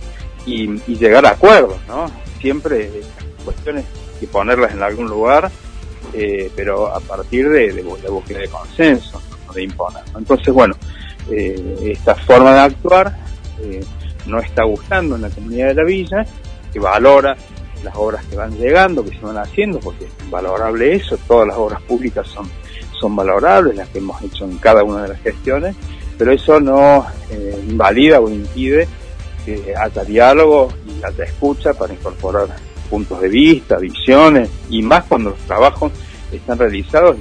y, 0.45 0.67
llegar 0.95 1.25
a 1.25 1.31
acuerdos, 1.31 1.77
¿no? 1.87 2.05
Siempre 2.39 2.89
cuestiones 3.43 3.85
y 4.21 4.25
ponerlas 4.27 4.73
en 4.73 4.83
algún 4.83 5.07
lugar, 5.07 5.51
eh, 6.13 6.51
pero 6.55 6.93
a 6.93 6.99
partir 6.99 7.49
de, 7.49 7.73
de, 7.73 7.81
búsqueda 7.81 8.39
de 8.39 8.47
consenso, 8.47 9.21
no 9.47 9.53
de 9.53 9.63
imponer. 9.63 10.03
Entonces, 10.15 10.53
bueno, 10.53 10.75
eh, 11.31 11.91
esta 11.91 12.15
forma 12.15 12.53
de 12.53 12.59
actuar 12.59 13.15
eh, 13.61 13.83
no 14.25 14.39
está 14.39 14.63
gustando 14.63 15.15
en 15.15 15.23
la 15.23 15.29
comunidad 15.29 15.67
de 15.69 15.73
la 15.75 15.83
villa, 15.83 16.25
que 16.71 16.79
valora 16.79 17.35
las 17.83 17.95
obras 17.95 18.25
que 18.25 18.35
van 18.35 18.57
llegando, 18.57 19.03
que 19.03 19.11
se 19.11 19.19
van 19.19 19.37
haciendo, 19.37 19.79
porque 19.79 20.05
es 20.05 20.29
valorable 20.29 20.95
eso, 20.95 21.17
todas 21.27 21.47
las 21.47 21.57
obras 21.57 21.81
públicas 21.83 22.27
son, 22.27 22.49
son 22.99 23.15
valorables, 23.15 23.75
las 23.75 23.89
que 23.89 23.99
hemos 23.99 24.21
hecho 24.23 24.45
en 24.45 24.57
cada 24.57 24.83
una 24.83 25.03
de 25.03 25.09
las 25.09 25.21
gestiones, 25.21 25.75
pero 26.17 26.31
eso 26.31 26.59
no 26.59 27.05
invalida 27.67 28.19
o 28.19 28.29
impide 28.29 28.87
que 29.45 29.73
haya 29.75 30.03
diálogo 30.03 30.69
y 30.87 31.03
haya 31.03 31.23
escucha 31.23 31.73
para 31.73 31.93
incorporar 31.93 32.47
puntos 32.89 33.21
de 33.21 33.29
vista, 33.29 33.77
visiones, 33.77 34.49
y 34.69 34.81
más 34.81 35.03
cuando 35.05 35.31
los 35.31 35.39
trabajos 35.39 35.91
están 36.31 36.57
realizados 36.57 37.17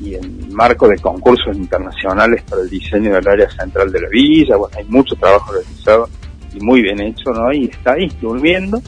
y, 0.00 0.14
en 0.14 0.54
marco 0.54 0.86
de 0.86 0.96
concursos 0.98 1.56
internacionales 1.56 2.42
para 2.48 2.62
el 2.62 2.70
diseño 2.70 3.12
del 3.12 3.26
área 3.26 3.50
central 3.50 3.90
de 3.90 4.00
la 4.00 4.08
villa, 4.08 4.56
bueno, 4.56 4.76
hay 4.78 4.84
mucho 4.84 5.16
trabajo 5.16 5.52
realizado 5.52 6.08
y 6.54 6.60
muy 6.60 6.82
bien 6.82 7.00
hecho, 7.00 7.30
¿no? 7.30 7.52
Y 7.52 7.64
está 7.64 7.94
ahí, 7.94 8.08
durmiendo, 8.20 8.80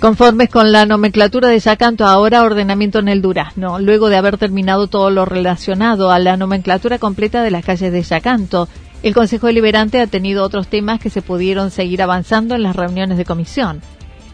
Conformes 0.00 0.48
con 0.48 0.70
la 0.70 0.86
nomenclatura 0.86 1.48
de 1.48 1.58
Yacanto, 1.58 2.06
ahora 2.06 2.44
ordenamiento 2.44 3.00
en 3.00 3.08
el 3.08 3.20
Durazno, 3.20 3.80
luego 3.80 4.08
de 4.08 4.16
haber 4.16 4.38
terminado 4.38 4.86
todo 4.86 5.10
lo 5.10 5.24
relacionado 5.24 6.12
a 6.12 6.20
la 6.20 6.36
nomenclatura 6.36 7.00
completa 7.00 7.42
de 7.42 7.50
las 7.50 7.64
calles 7.64 7.90
de 7.90 8.02
Yacanto, 8.02 8.68
el 9.02 9.12
Consejo 9.12 9.48
Deliberante 9.48 10.00
ha 10.00 10.06
tenido 10.06 10.44
otros 10.44 10.68
temas 10.68 11.00
que 11.00 11.10
se 11.10 11.20
pudieron 11.20 11.72
seguir 11.72 12.00
avanzando 12.00 12.54
en 12.54 12.62
las 12.62 12.76
reuniones 12.76 13.18
de 13.18 13.24
comisión. 13.24 13.82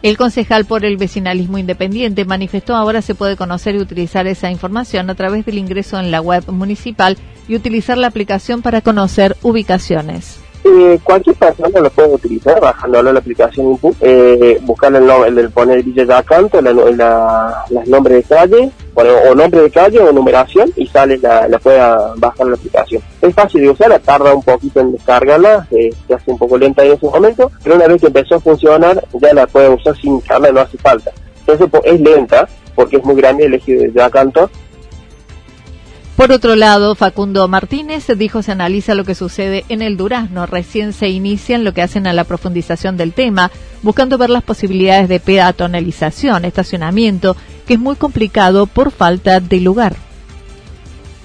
El 0.03 0.19
concejal 0.19 0.67
por 0.67 0.85
el 0.85 0.99
vecinalismo 0.99 1.57
independiente 1.57 2.27
manifestó 2.27 2.77
ahora 2.77 3.01
se 3.01 3.15
puede 3.15 3.39
conocer 3.39 3.75
y 3.75 3.81
utilizar 3.81 4.27
esa 4.27 4.51
información 4.51 5.09
a 5.09 5.15
través 5.15 5.47
del 5.47 5.57
ingreso 5.57 5.99
en 5.99 6.11
la 6.11 6.21
web 6.21 6.45
municipal 6.49 7.17
y 7.49 7.57
utilizar 7.57 7.97
la 7.97 8.09
aplicación 8.09 8.61
para 8.61 8.83
conocer 8.83 9.35
ubicaciones. 9.41 10.44
Eh, 10.67 10.99
cualquier 11.05 11.37
persona 11.37 11.79
lo 11.79 11.91
puede 11.91 12.15
utilizar 12.15 12.59
bajándolo 12.59 13.13
la 13.13 13.19
aplicación 13.19 13.73
Input, 13.73 13.97
eh, 14.01 14.59
buscar 14.63 14.95
el, 14.95 15.07
nombre, 15.07 15.29
el, 15.29 15.51
poner 15.51 15.83
Villa 15.83 16.07
de 16.07 16.15
Acanto, 16.15 16.63
la, 16.63 16.73
la, 16.73 17.65
los 17.69 17.87
nombres 17.87 18.17
de 18.27 18.35
calle, 18.35 18.71
o 18.95 19.35
nombre 19.35 19.61
de 19.61 19.71
calle 19.71 19.99
o 20.01 20.13
numeración 20.13 20.73
y 20.77 20.87
sale 20.87 21.19
la, 21.19 21.49
la 21.49 21.59
puede 21.59 21.79
bajar 22.17 22.47
la 22.47 22.55
aplicación. 22.55 23.03
Es 23.21 23.35
fácil 23.35 23.63
de 23.63 23.71
usar, 23.71 23.99
tarda 24.01 24.35
un 24.35 24.43
poquito 24.43 24.81
en 24.81 24.93
descargarla, 24.93 25.67
eh, 25.71 25.91
se 26.07 26.15
hace 26.15 26.31
un 26.31 26.39
poco 26.39 26.57
lenta 26.57 26.83
en 26.83 26.93
ese 26.93 27.07
momento, 27.07 27.51
pero 27.63 27.77
una 27.77 27.87
vez 27.87 28.01
que 28.01 28.07
empezó 28.07 28.37
a 28.37 28.41
funcionar 28.41 29.05
ya 29.21 29.35
la 29.35 29.47
puede 29.47 29.69
usar 29.69 29.95
sin 29.97 30.19
carga, 30.21 30.51
no 30.51 30.61
hace 30.61 30.79
falta. 30.79 31.11
Entonces 31.47 31.69
es 31.85 32.01
lenta 32.01 32.49
porque 32.75 32.97
es 32.97 33.05
muy 33.05 33.17
grande 33.17 33.45
el 33.45 33.55
eje 33.55 33.89
de 33.89 34.03
Acanto 34.03 34.51
por 36.17 36.31
otro 36.31 36.55
lado, 36.55 36.95
Facundo 36.95 37.49
Martínez 37.49 38.07
dijo 38.17 38.43
se 38.43 38.53
analiza 38.53 38.95
lo 38.95 39.05
que 39.05 39.17
sucede 39.17 39.65
en 39.69 39.83
el 39.83 39.97
Durazno. 39.97 40.47
Recién 40.47 40.93
se 40.93 41.09
inician 41.09 41.65
lo 41.65 41.75
que 41.75 41.83
hacen 41.83 42.07
a 42.07 42.13
la 42.13 42.23
profundización 42.23 42.97
del 42.97 43.13
tema, 43.13 43.51
buscando 43.83 44.17
ver 44.17 44.31
las 44.31 44.45
posibilidades 44.45 45.09
de 45.09 45.19
peatonalización, 45.19 46.45
estacionamiento, 46.45 47.37
que 47.67 47.75
es 47.75 47.81
muy 47.81 47.97
complicado 47.97 48.67
por 48.67 48.93
falta 48.93 49.41
de 49.41 49.61
lugar. 49.61 49.97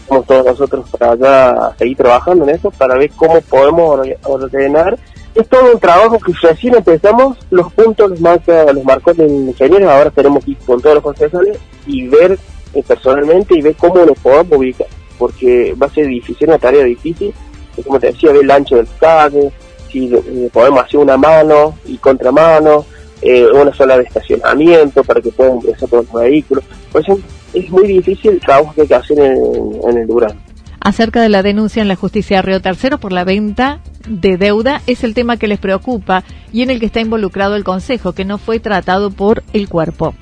Vamos 0.09 0.25
todos 0.25 0.45
nosotros 0.45 0.89
para 0.89 1.11
allá 1.11 1.75
seguir 1.77 1.97
trabajando 1.97 2.45
en 2.45 2.55
eso, 2.55 2.71
para 2.71 2.95
ver 2.95 3.11
cómo 3.15 3.39
podemos 3.41 3.99
ordenar. 4.23 4.97
Es 5.35 5.47
todo 5.47 5.71
un 5.71 5.79
trabajo 5.79 6.17
que 6.17 6.33
recién 6.41 6.73
empezamos, 6.73 7.37
los 7.51 7.71
puntos 7.73 8.09
los, 8.09 8.19
marca, 8.19 8.73
los 8.73 8.83
marcos 8.83 9.15
de 9.17 9.27
ingenieros, 9.27 9.87
ahora 9.87 10.09
tenemos 10.09 10.43
que 10.43 10.51
ir 10.51 10.57
con 10.65 10.81
todos 10.81 10.95
los 10.95 11.03
concejales 11.03 11.59
y 11.85 12.07
ver 12.07 12.39
personalmente 12.87 13.57
y 13.57 13.61
ver 13.61 13.75
cómo 13.75 14.05
lo 14.05 14.13
podemos 14.13 14.57
ubicar, 14.57 14.87
porque 15.17 15.75
va 15.81 15.87
a 15.87 15.89
ser 15.89 16.07
difícil, 16.07 16.47
una 16.47 16.57
tarea 16.57 16.83
difícil, 16.83 17.33
como 17.85 17.99
te 17.99 18.07
decía, 18.07 18.31
ver 18.31 18.43
el 18.43 18.51
ancho 18.51 18.75
del 18.75 18.87
calle, 18.99 19.51
si 19.91 20.13
eh, 20.13 20.49
podemos 20.51 20.83
hacer 20.83 20.99
una 20.99 21.17
mano 21.17 21.75
y 21.85 21.97
contramano, 21.97 22.85
eh, 23.21 23.45
una 23.47 23.73
sola 23.73 23.97
de 23.97 24.03
estacionamiento 24.03 25.03
para 25.03 25.21
que 25.21 25.29
puedan 25.29 25.57
ingresar 25.57 25.89
todos 25.89 26.05
los 26.11 26.21
vehículos. 26.21 26.63
Por 26.91 27.01
eso 27.01 27.19
es 27.53 27.69
muy 27.69 27.87
difícil 27.87 28.31
el 28.31 28.39
trabajo 28.39 28.73
que 28.73 28.81
hay 28.81 28.87
que 28.87 28.95
hacer 28.95 29.19
en, 29.19 29.97
el 29.97 30.07
Durán. 30.07 30.39
Acerca 30.79 31.21
de 31.21 31.27
la 31.27 31.43
denuncia 31.43 31.81
en 31.81 31.89
la 31.89 31.97
justicia 31.97 32.41
Río 32.41 32.61
Tercero 32.61 32.97
por 32.97 33.11
la 33.11 33.25
venta 33.25 33.79
de 34.07 34.37
deuda 34.37 34.81
es 34.87 35.03
el 35.03 35.13
tema 35.13 35.35
que 35.35 35.47
les 35.47 35.59
preocupa 35.59 36.23
y 36.53 36.61
en 36.61 36.69
el 36.69 36.79
que 36.79 36.85
está 36.85 37.01
involucrado 37.01 37.57
el 37.57 37.65
Consejo, 37.65 38.13
que 38.13 38.23
no 38.23 38.37
fue 38.37 38.59
tratado 38.59 39.11
por 39.11 39.43
el 39.51 39.67
cuerpo. 39.67 40.13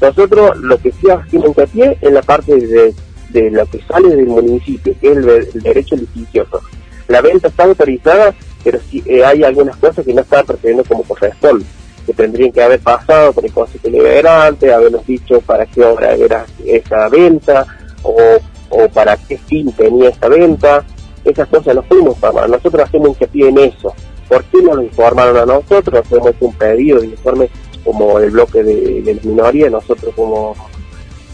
Nosotros 0.00 0.56
lo 0.58 0.78
que 0.78 0.92
sí 0.92 1.10
hacemos 1.10 1.48
hincapié 1.48 1.98
en 2.00 2.14
la 2.14 2.22
parte 2.22 2.56
de, 2.56 2.94
de 3.30 3.50
lo 3.50 3.66
que 3.66 3.80
sale 3.82 4.16
del 4.16 4.26
municipio, 4.26 4.94
que 5.00 5.12
es 5.12 5.16
el, 5.16 5.62
derecho 5.62 5.96
litigioso. 5.96 6.60
La 7.08 7.20
venta 7.20 7.48
está 7.48 7.64
autorizada, 7.64 8.34
pero 8.64 8.78
sí 8.88 9.02
eh, 9.06 9.24
hay 9.24 9.42
algunas 9.44 9.76
cosas 9.76 10.04
que 10.04 10.14
no 10.14 10.22
están 10.22 10.46
procediendo 10.46 10.84
como 10.84 11.02
corresponde, 11.02 11.64
que 12.06 12.14
tendrían 12.14 12.52
que 12.52 12.62
haber 12.62 12.80
pasado 12.80 13.32
por 13.32 13.44
el 13.44 13.52
Consejo 13.52 13.88
Liberante, 13.88 14.72
habernos 14.72 15.06
dicho 15.06 15.40
para 15.40 15.66
qué 15.66 15.84
obra 15.84 16.14
era 16.14 16.46
esa 16.64 17.08
venta 17.08 17.66
o, 18.02 18.38
o 18.70 18.88
para 18.88 19.16
qué 19.16 19.36
fin 19.36 19.72
tenía 19.72 20.08
esta 20.08 20.28
venta. 20.28 20.84
Esas 21.24 21.48
cosas 21.48 21.74
no 21.74 21.82
fuimos 21.82 22.16
para 22.18 22.48
Nosotros 22.48 22.82
hacemos 22.82 23.10
hincapié 23.10 23.48
en 23.48 23.58
eso. 23.58 23.94
¿Por 24.28 24.44
qué 24.44 24.62
no 24.62 24.74
lo 24.74 24.82
informaron 24.82 25.36
a 25.36 25.44
nosotros? 25.44 26.06
Hacemos 26.06 26.32
un 26.40 26.54
pedido 26.54 27.00
de 27.00 27.08
informe 27.08 27.50
como 27.84 28.18
el 28.18 28.30
bloque 28.30 28.62
de, 28.62 29.02
de 29.02 29.20
minoría, 29.22 29.70
nosotros 29.70 30.14
como, 30.14 30.54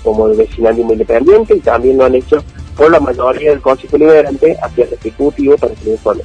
como 0.03 0.29
el 0.29 0.37
vecinalismo 0.37 0.93
independiente, 0.93 1.57
y 1.57 1.61
también 1.61 1.99
lo 1.99 2.05
han 2.05 2.15
hecho 2.15 2.43
por 2.77 2.91
la 2.91 3.01
mayoría 3.01 3.51
del 3.51 3.61
Consejo 3.61 3.97
Liberante 3.97 4.57
hacia 4.63 4.85
el 4.85 4.93
Ejecutivo 4.95 5.57
para 5.57 5.75
que 5.75 5.91
informe. 5.91 6.23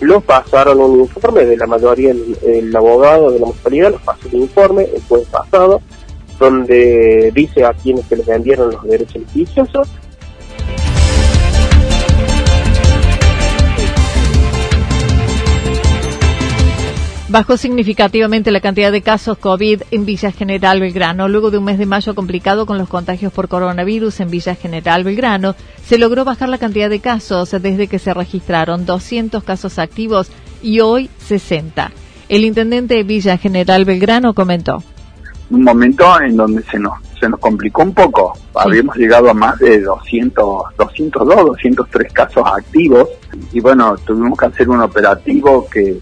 Los 0.00 0.22
pasaron 0.24 0.78
un 0.80 1.00
informe 1.00 1.46
de 1.46 1.56
la 1.56 1.66
mayoría 1.66 2.12
del, 2.12 2.76
abogado 2.76 3.30
de 3.30 3.40
la 3.40 3.46
municipalidad, 3.46 3.92
los 3.92 4.02
pasó 4.02 4.28
un 4.30 4.42
informe 4.42 4.84
el 4.94 5.02
jueves 5.08 5.28
pasado, 5.28 5.80
donde 6.38 7.32
dice 7.34 7.64
a 7.64 7.72
quienes 7.72 8.04
se 8.06 8.16
les 8.16 8.26
vendieron 8.26 8.72
los 8.72 8.82
derechos 8.84 9.16
litigiosos 9.16 9.88
Bajó 17.36 17.58
significativamente 17.58 18.50
la 18.50 18.62
cantidad 18.62 18.90
de 18.90 19.02
casos 19.02 19.36
COVID 19.36 19.82
en 19.90 20.06
Villa 20.06 20.32
General 20.32 20.80
Belgrano. 20.80 21.28
Luego 21.28 21.50
de 21.50 21.58
un 21.58 21.64
mes 21.64 21.76
de 21.76 21.84
mayo 21.84 22.14
complicado 22.14 22.64
con 22.64 22.78
los 22.78 22.88
contagios 22.88 23.30
por 23.30 23.48
coronavirus 23.48 24.20
en 24.20 24.30
Villa 24.30 24.54
General 24.54 25.04
Belgrano, 25.04 25.54
se 25.84 25.98
logró 25.98 26.24
bajar 26.24 26.48
la 26.48 26.56
cantidad 26.56 26.88
de 26.88 27.00
casos 27.00 27.50
desde 27.50 27.88
que 27.88 27.98
se 27.98 28.14
registraron 28.14 28.86
200 28.86 29.44
casos 29.44 29.78
activos 29.78 30.30
y 30.62 30.80
hoy 30.80 31.10
60. 31.18 31.90
El 32.30 32.46
intendente 32.46 32.94
de 32.94 33.02
Villa 33.02 33.36
General 33.36 33.84
Belgrano 33.84 34.32
comentó. 34.32 34.82
Un 35.50 35.62
momento 35.62 36.18
en 36.22 36.38
donde 36.38 36.62
se 36.62 36.78
nos, 36.78 36.94
se 37.20 37.28
nos 37.28 37.38
complicó 37.38 37.82
un 37.82 37.92
poco. 37.92 38.32
Habíamos 38.54 38.96
llegado 38.96 39.28
a 39.28 39.34
más 39.34 39.58
de 39.58 39.82
200, 39.82 40.74
202, 40.78 41.36
203 41.48 42.12
casos 42.14 42.44
activos 42.46 43.10
y 43.52 43.60
bueno, 43.60 43.94
tuvimos 44.06 44.38
que 44.38 44.46
hacer 44.46 44.70
un 44.70 44.80
operativo 44.80 45.68
que 45.68 46.00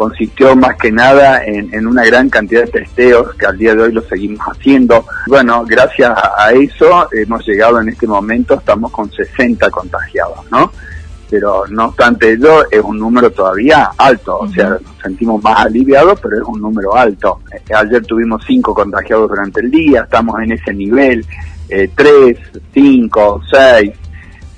consistió 0.00 0.56
más 0.56 0.76
que 0.76 0.90
nada 0.90 1.44
en, 1.44 1.86
una 1.86 2.06
gran 2.06 2.30
cantidad 2.30 2.64
de 2.64 2.70
testeos 2.70 3.34
que 3.34 3.44
al 3.44 3.58
día 3.58 3.74
de 3.74 3.82
hoy 3.82 3.92
lo 3.92 4.00
seguimos 4.00 4.40
haciendo. 4.46 5.04
Bueno, 5.26 5.62
gracias 5.66 6.16
a 6.38 6.52
eso 6.52 7.06
hemos 7.12 7.46
llegado 7.46 7.82
en 7.82 7.90
este 7.90 8.06
momento, 8.06 8.54
estamos 8.54 8.90
con 8.92 9.12
60 9.12 9.68
contagiados, 9.68 10.38
¿no? 10.50 10.72
Pero 11.28 11.64
no 11.68 11.88
obstante 11.88 12.32
ello, 12.32 12.64
es 12.70 12.80
un 12.80 12.98
número 12.98 13.30
todavía 13.30 13.90
alto, 13.98 14.38
o 14.38 14.48
sea, 14.48 14.70
nos 14.70 15.02
sentimos 15.02 15.42
más 15.42 15.66
aliviados, 15.66 16.18
pero 16.18 16.36
es 16.38 16.48
un 16.48 16.62
número 16.62 16.96
alto. 16.96 17.40
Eh, 17.52 17.74
ayer 17.74 18.02
tuvimos 18.06 18.42
5 18.46 18.72
contagiados 18.72 19.28
durante 19.28 19.60
el 19.60 19.70
día, 19.70 20.04
estamos 20.04 20.40
en 20.40 20.52
ese 20.52 20.72
nivel, 20.72 21.26
3, 21.94 22.38
5, 22.72 23.42
6, 23.50 23.92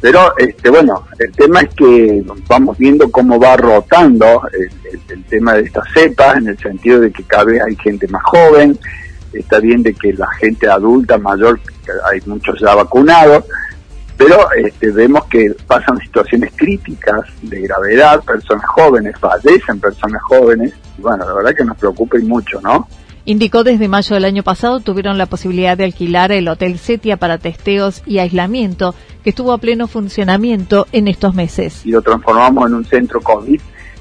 Pero, 0.02 0.36
este, 0.36 0.68
bueno, 0.68 1.06
el 1.16 1.30
tema 1.30 1.60
es 1.60 1.72
que 1.76 2.24
vamos 2.48 2.76
viendo 2.76 3.08
cómo 3.08 3.38
va 3.38 3.56
rotando 3.56 4.42
el, 4.52 5.24
tema 5.26 5.54
de 5.54 5.62
estas 5.62 5.84
cepas, 5.94 6.36
en 6.38 6.48
el 6.48 6.58
sentido 6.58 6.98
de 6.98 7.12
que 7.12 7.22
cada 7.22 7.44
vez 7.44 7.62
hay 7.62 7.76
gente 7.76 8.08
más 8.08 8.22
joven, 8.24 8.76
está 9.32 9.60
bien 9.60 9.82
de 9.84 9.94
que 9.94 10.12
la 10.12 10.26
gente 10.40 10.68
adulta, 10.68 11.18
mayor, 11.18 11.60
hay 12.10 12.20
muchos 12.26 12.58
ya 12.60 12.74
vacunados, 12.74 13.44
pero 14.16 14.50
este, 14.56 14.90
vemos 14.90 15.24
que 15.26 15.54
pasan 15.68 15.96
situaciones 15.98 16.52
críticas 16.56 17.22
de 17.42 17.60
gravedad, 17.60 18.24
personas 18.24 18.66
jóvenes, 18.66 19.14
fallecen 19.20 19.78
personas 19.78 20.20
jóvenes, 20.22 20.74
y 20.98 21.02
bueno, 21.02 21.24
la 21.24 21.32
verdad 21.32 21.54
que 21.56 21.64
nos 21.64 21.76
preocupa 21.78 22.18
y 22.18 22.24
mucho, 22.24 22.60
¿no? 22.60 22.88
Indicó 23.24 23.62
desde 23.62 23.86
mayo 23.86 24.14
del 24.14 24.24
año 24.24 24.42
pasado 24.42 24.80
tuvieron 24.80 25.16
la 25.16 25.26
posibilidad 25.26 25.76
de 25.76 25.84
alquilar 25.84 26.32
el 26.32 26.48
Hotel 26.48 26.76
Setia 26.76 27.16
para 27.16 27.38
testeos 27.38 28.02
y 28.04 28.18
aislamiento, 28.18 28.96
que 29.22 29.30
estuvo 29.30 29.52
a 29.52 29.58
pleno 29.58 29.86
funcionamiento 29.86 30.86
en 30.92 31.08
estos 31.08 31.34
meses. 31.34 31.84
Y 31.84 31.90
lo 31.90 32.02
transformamos 32.02 32.68
en 32.68 32.74
un 32.74 32.84
centro 32.84 33.20
COVID, 33.20 33.60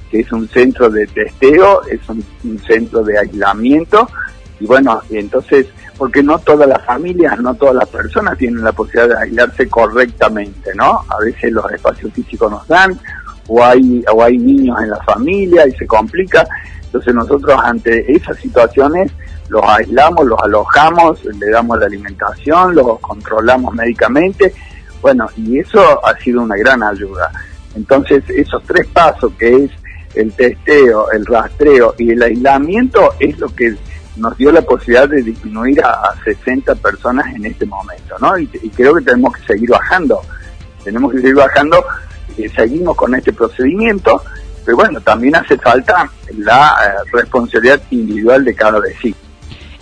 que 0.09 0.19
es 0.19 0.31
un 0.31 0.47
centro 0.49 0.89
de 0.89 1.07
testeo, 1.07 1.83
es 1.87 2.01
un, 2.09 2.23
centro 2.59 3.03
de 3.03 3.17
aislamiento, 3.17 4.09
y 4.59 4.65
bueno, 4.65 5.01
entonces, 5.09 5.67
porque 5.97 6.21
no 6.21 6.37
todas 6.39 6.67
las 6.67 6.83
familias, 6.85 7.39
no 7.39 7.55
todas 7.55 7.75
las 7.75 7.89
personas 7.89 8.37
tienen 8.37 8.63
la 8.63 8.71
posibilidad 8.71 9.17
de 9.17 9.23
aislarse 9.23 9.67
correctamente, 9.67 10.71
¿no? 10.75 11.03
A 11.09 11.19
veces 11.23 11.51
los 11.51 11.71
espacios 11.71 12.13
físicos 12.13 12.51
nos 12.51 12.67
dan, 12.67 12.99
o 13.47 13.63
hay, 13.63 14.03
o 14.13 14.23
hay 14.23 14.37
niños 14.37 14.77
en 14.81 14.91
la 14.91 15.01
familia 15.03 15.67
y 15.67 15.71
se 15.71 15.87
complica. 15.87 16.47
Entonces 16.83 17.13
nosotros 17.15 17.59
ante 17.63 18.11
esas 18.13 18.37
situaciones 18.37 19.11
los 19.49 19.63
aislamos, 19.65 20.25
los 20.25 20.39
alojamos, 20.41 21.23
le 21.25 21.49
damos 21.49 21.77
la 21.79 21.85
alimentación, 21.85 22.75
los 22.75 22.99
controlamos 22.99 23.73
médicamente, 23.73 24.53
bueno, 25.01 25.27
y 25.35 25.59
eso 25.59 26.05
ha 26.05 26.17
sido 26.19 26.41
una 26.41 26.55
gran 26.55 26.83
ayuda. 26.83 27.31
Entonces 27.75 28.23
esos 28.29 28.63
tres 28.63 28.87
pasos 28.87 29.31
que 29.37 29.65
es 29.65 29.71
el 30.15 30.31
testeo, 30.33 31.11
el 31.11 31.25
rastreo 31.25 31.95
y 31.97 32.11
el 32.11 32.21
aislamiento 32.21 33.13
es 33.19 33.37
lo 33.39 33.47
que 33.53 33.75
nos 34.17 34.37
dio 34.37 34.51
la 34.51 34.61
posibilidad 34.61 35.07
de 35.07 35.21
disminuir 35.21 35.81
a, 35.83 36.13
60 36.23 36.75
personas 36.75 37.33
en 37.33 37.45
este 37.45 37.65
momento, 37.65 38.15
¿no? 38.19 38.37
Y, 38.37 38.47
creo 38.47 38.93
que 38.95 39.05
tenemos 39.05 39.35
que 39.37 39.53
seguir 39.53 39.69
bajando, 39.69 40.21
tenemos 40.83 41.13
que 41.13 41.19
seguir 41.19 41.35
bajando, 41.35 41.83
y 42.37 42.47
seguimos 42.49 42.95
con 42.95 43.15
este 43.15 43.33
procedimiento 43.33 44.21
pero 44.65 44.77
bueno, 44.77 45.01
también 45.01 45.35
hace 45.35 45.57
falta 45.57 46.09
la 46.37 46.77
eh, 46.85 47.09
responsabilidad 47.11 47.81
individual 47.89 48.45
de 48.45 48.55
cada 48.55 48.79
vecino. 48.79 49.15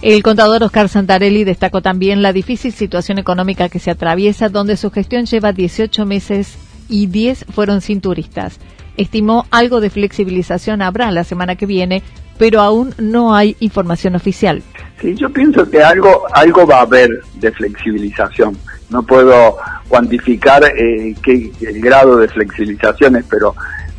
El 0.01 0.23
contador 0.23 0.63
Oscar 0.63 0.87
Santarelli 0.87 1.43
destacó 1.43 1.81
también 1.81 2.21
la 2.21 2.31
difícil 2.31 2.71
situación 2.71 3.17
económica 3.17 3.67
que 3.67 3.79
se 3.79 3.91
atraviesa, 3.91 4.47
donde 4.47 4.77
su 4.77 4.91
gestión 4.91 5.25
lleva 5.25 5.51
18 5.51 6.05
meses 6.05 6.57
y 6.87 7.07
10 7.07 7.47
fueron 7.53 7.81
sin 7.81 7.99
turistas. 7.99 8.59
Estimó 8.95 9.45
algo 9.51 9.81
de 9.81 9.89
flexibilización 9.89 10.81
habrá 10.81 11.11
la 11.11 11.25
semana 11.25 11.57
que 11.57 11.65
viene, 11.65 12.01
pero 12.37 12.61
aún 12.61 12.95
no 12.97 13.35
hay 13.35 13.57
información 13.59 14.15
oficial. 14.15 14.63
Sí, 15.01 15.15
yo 15.15 15.29
pienso 15.31 15.69
que 15.69 15.83
algo, 15.83 16.23
algo 16.33 16.65
va 16.65 16.77
a 16.77 16.83
haber 16.83 17.09
de 17.35 17.51
flexibilización. 17.51 18.57
No 18.89 19.03
puedo 19.03 19.57
cuantificar 19.89 20.63
eh, 20.63 21.13
qué, 21.21 21.51
el 21.59 21.81
grado 21.81 22.15
de 22.15 22.29
flexibilizaciones, 22.29 23.25
pero 23.29 23.53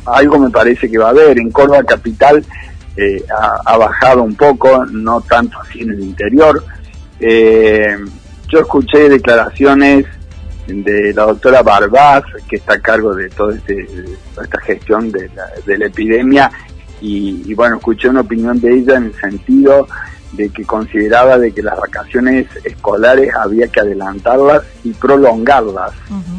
algo 0.05 0.39
me 0.39 0.49
parece 0.49 0.89
que 0.89 0.97
va 0.97 1.07
a 1.07 1.11
haber. 1.11 1.37
En 1.37 1.51
Córdoba 1.51 1.83
Capital 1.83 2.43
eh, 2.97 3.23
ha, 3.65 3.77
bajado 3.77 4.23
un 4.23 4.35
poco, 4.35 4.85
no 4.85 5.21
tanto 5.21 5.59
así 5.59 5.81
en 5.81 5.91
el 5.91 6.01
interior. 6.01 6.63
Eh, 7.19 7.97
yo 8.47 8.59
escuché 8.59 9.07
declaraciones 9.07 10.05
de 10.67 11.13
la 11.13 11.23
doctora 11.23 11.63
Barbaz, 11.63 12.23
que 12.49 12.57
está 12.57 12.73
a 12.73 12.79
cargo 12.79 13.15
de 13.15 13.29
toda 13.29 13.55
este, 13.55 13.87
esta 14.41 14.61
gestión 14.61 15.11
de 15.11 15.29
la, 15.65 15.85
epidemia, 15.85 16.51
y, 16.99 17.53
bueno, 17.55 17.77
escuché 17.77 18.09
una 18.09 18.21
opinión 18.21 18.59
de 18.59 18.73
ella 18.73 18.97
en 18.97 19.05
el 19.05 19.15
sentido 19.15 19.87
de 20.33 20.49
que 20.49 20.63
consideraba 20.63 21.37
de 21.39 21.51
que 21.51 21.63
las 21.63 21.77
vacaciones 21.77 22.47
escolares 22.63 23.33
había 23.33 23.67
que 23.67 23.79
adelantarlas 23.79 24.63
y 24.83 24.91
prolongarlas, 24.91 25.93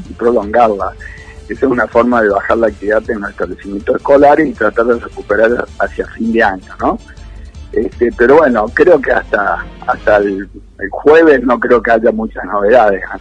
y 0.09 0.13
prolongarlas. 0.13 0.95
Esa 1.53 1.67
es 1.67 1.73
una 1.73 1.87
forma 1.87 2.23
de 2.23 2.31
bajar 2.31 2.57
la 2.57 2.69
actividad 2.69 3.03
en 3.11 3.21
los 3.21 3.29
establecimientos 3.31 3.97
escolares 3.97 4.49
y 4.49 4.55
tratar 4.55 4.87
de 4.87 4.99
recuperar 4.99 5.67
hacia 5.79 6.07
fin 6.07 6.33
de 6.33 6.43
año, 6.43 6.73
¿no? 6.81 6.99
Este, 7.73 8.11
pero 8.17 8.39
bueno, 8.39 8.65
creo 8.73 8.99
que 8.99 9.13
hasta, 9.13 9.63
hasta 9.87 10.17
el, 10.17 10.49
jueves 10.91 11.45
no 11.45 11.61
creo 11.61 11.83
que 11.83 11.91
haya 11.91 12.11
muchas 12.11 12.43
novedades. 12.47 13.03
¿ah? 13.11 13.19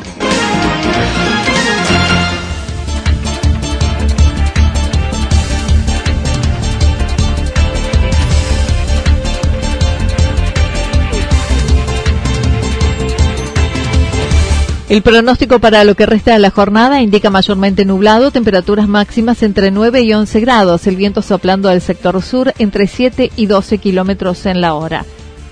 El 14.91 15.03
pronóstico 15.03 15.59
para 15.59 15.85
lo 15.85 15.95
que 15.95 16.05
resta 16.05 16.33
de 16.33 16.39
la 16.39 16.49
jornada 16.49 17.01
indica 17.01 17.29
mayormente 17.29 17.85
nublado, 17.85 18.29
temperaturas 18.29 18.89
máximas 18.89 19.41
entre 19.41 19.71
9 19.71 20.01
y 20.01 20.11
11 20.11 20.41
grados, 20.41 20.85
el 20.85 20.97
viento 20.97 21.21
soplando 21.21 21.69
del 21.69 21.79
sector 21.79 22.21
sur 22.21 22.53
entre 22.59 22.87
7 22.87 23.31
y 23.37 23.45
12 23.45 23.77
kilómetros 23.77 24.45
en 24.45 24.59
la 24.59 24.73
hora. 24.73 25.05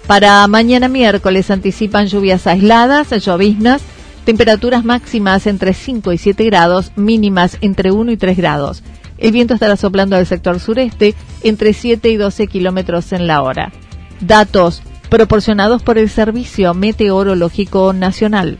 Para 0.07 0.45
mañana 0.47 0.89
miércoles 0.89 1.49
anticipan 1.51 2.07
lluvias 2.07 2.47
aisladas, 2.47 3.11
lloviznas, 3.11 3.81
temperaturas 4.25 4.83
máximas 4.83 5.47
entre 5.47 5.73
5 5.73 6.11
y 6.11 6.17
7 6.17 6.43
grados, 6.43 6.91
mínimas 6.97 7.59
entre 7.61 7.91
1 7.91 8.11
y 8.11 8.17
3 8.17 8.35
grados. 8.35 8.83
El 9.17 9.31
viento 9.31 9.53
estará 9.53 9.77
soplando 9.77 10.17
del 10.17 10.25
sector 10.25 10.59
sureste 10.59 11.15
entre 11.43 11.71
7 11.71 12.09
y 12.09 12.17
12 12.17 12.47
kilómetros 12.47 13.13
en 13.13 13.25
la 13.25 13.41
hora. 13.41 13.71
Datos 14.19 14.81
proporcionados 15.09 15.81
por 15.81 15.97
el 15.97 16.09
Servicio 16.09 16.73
Meteorológico 16.73 17.93
Nacional. 17.93 18.59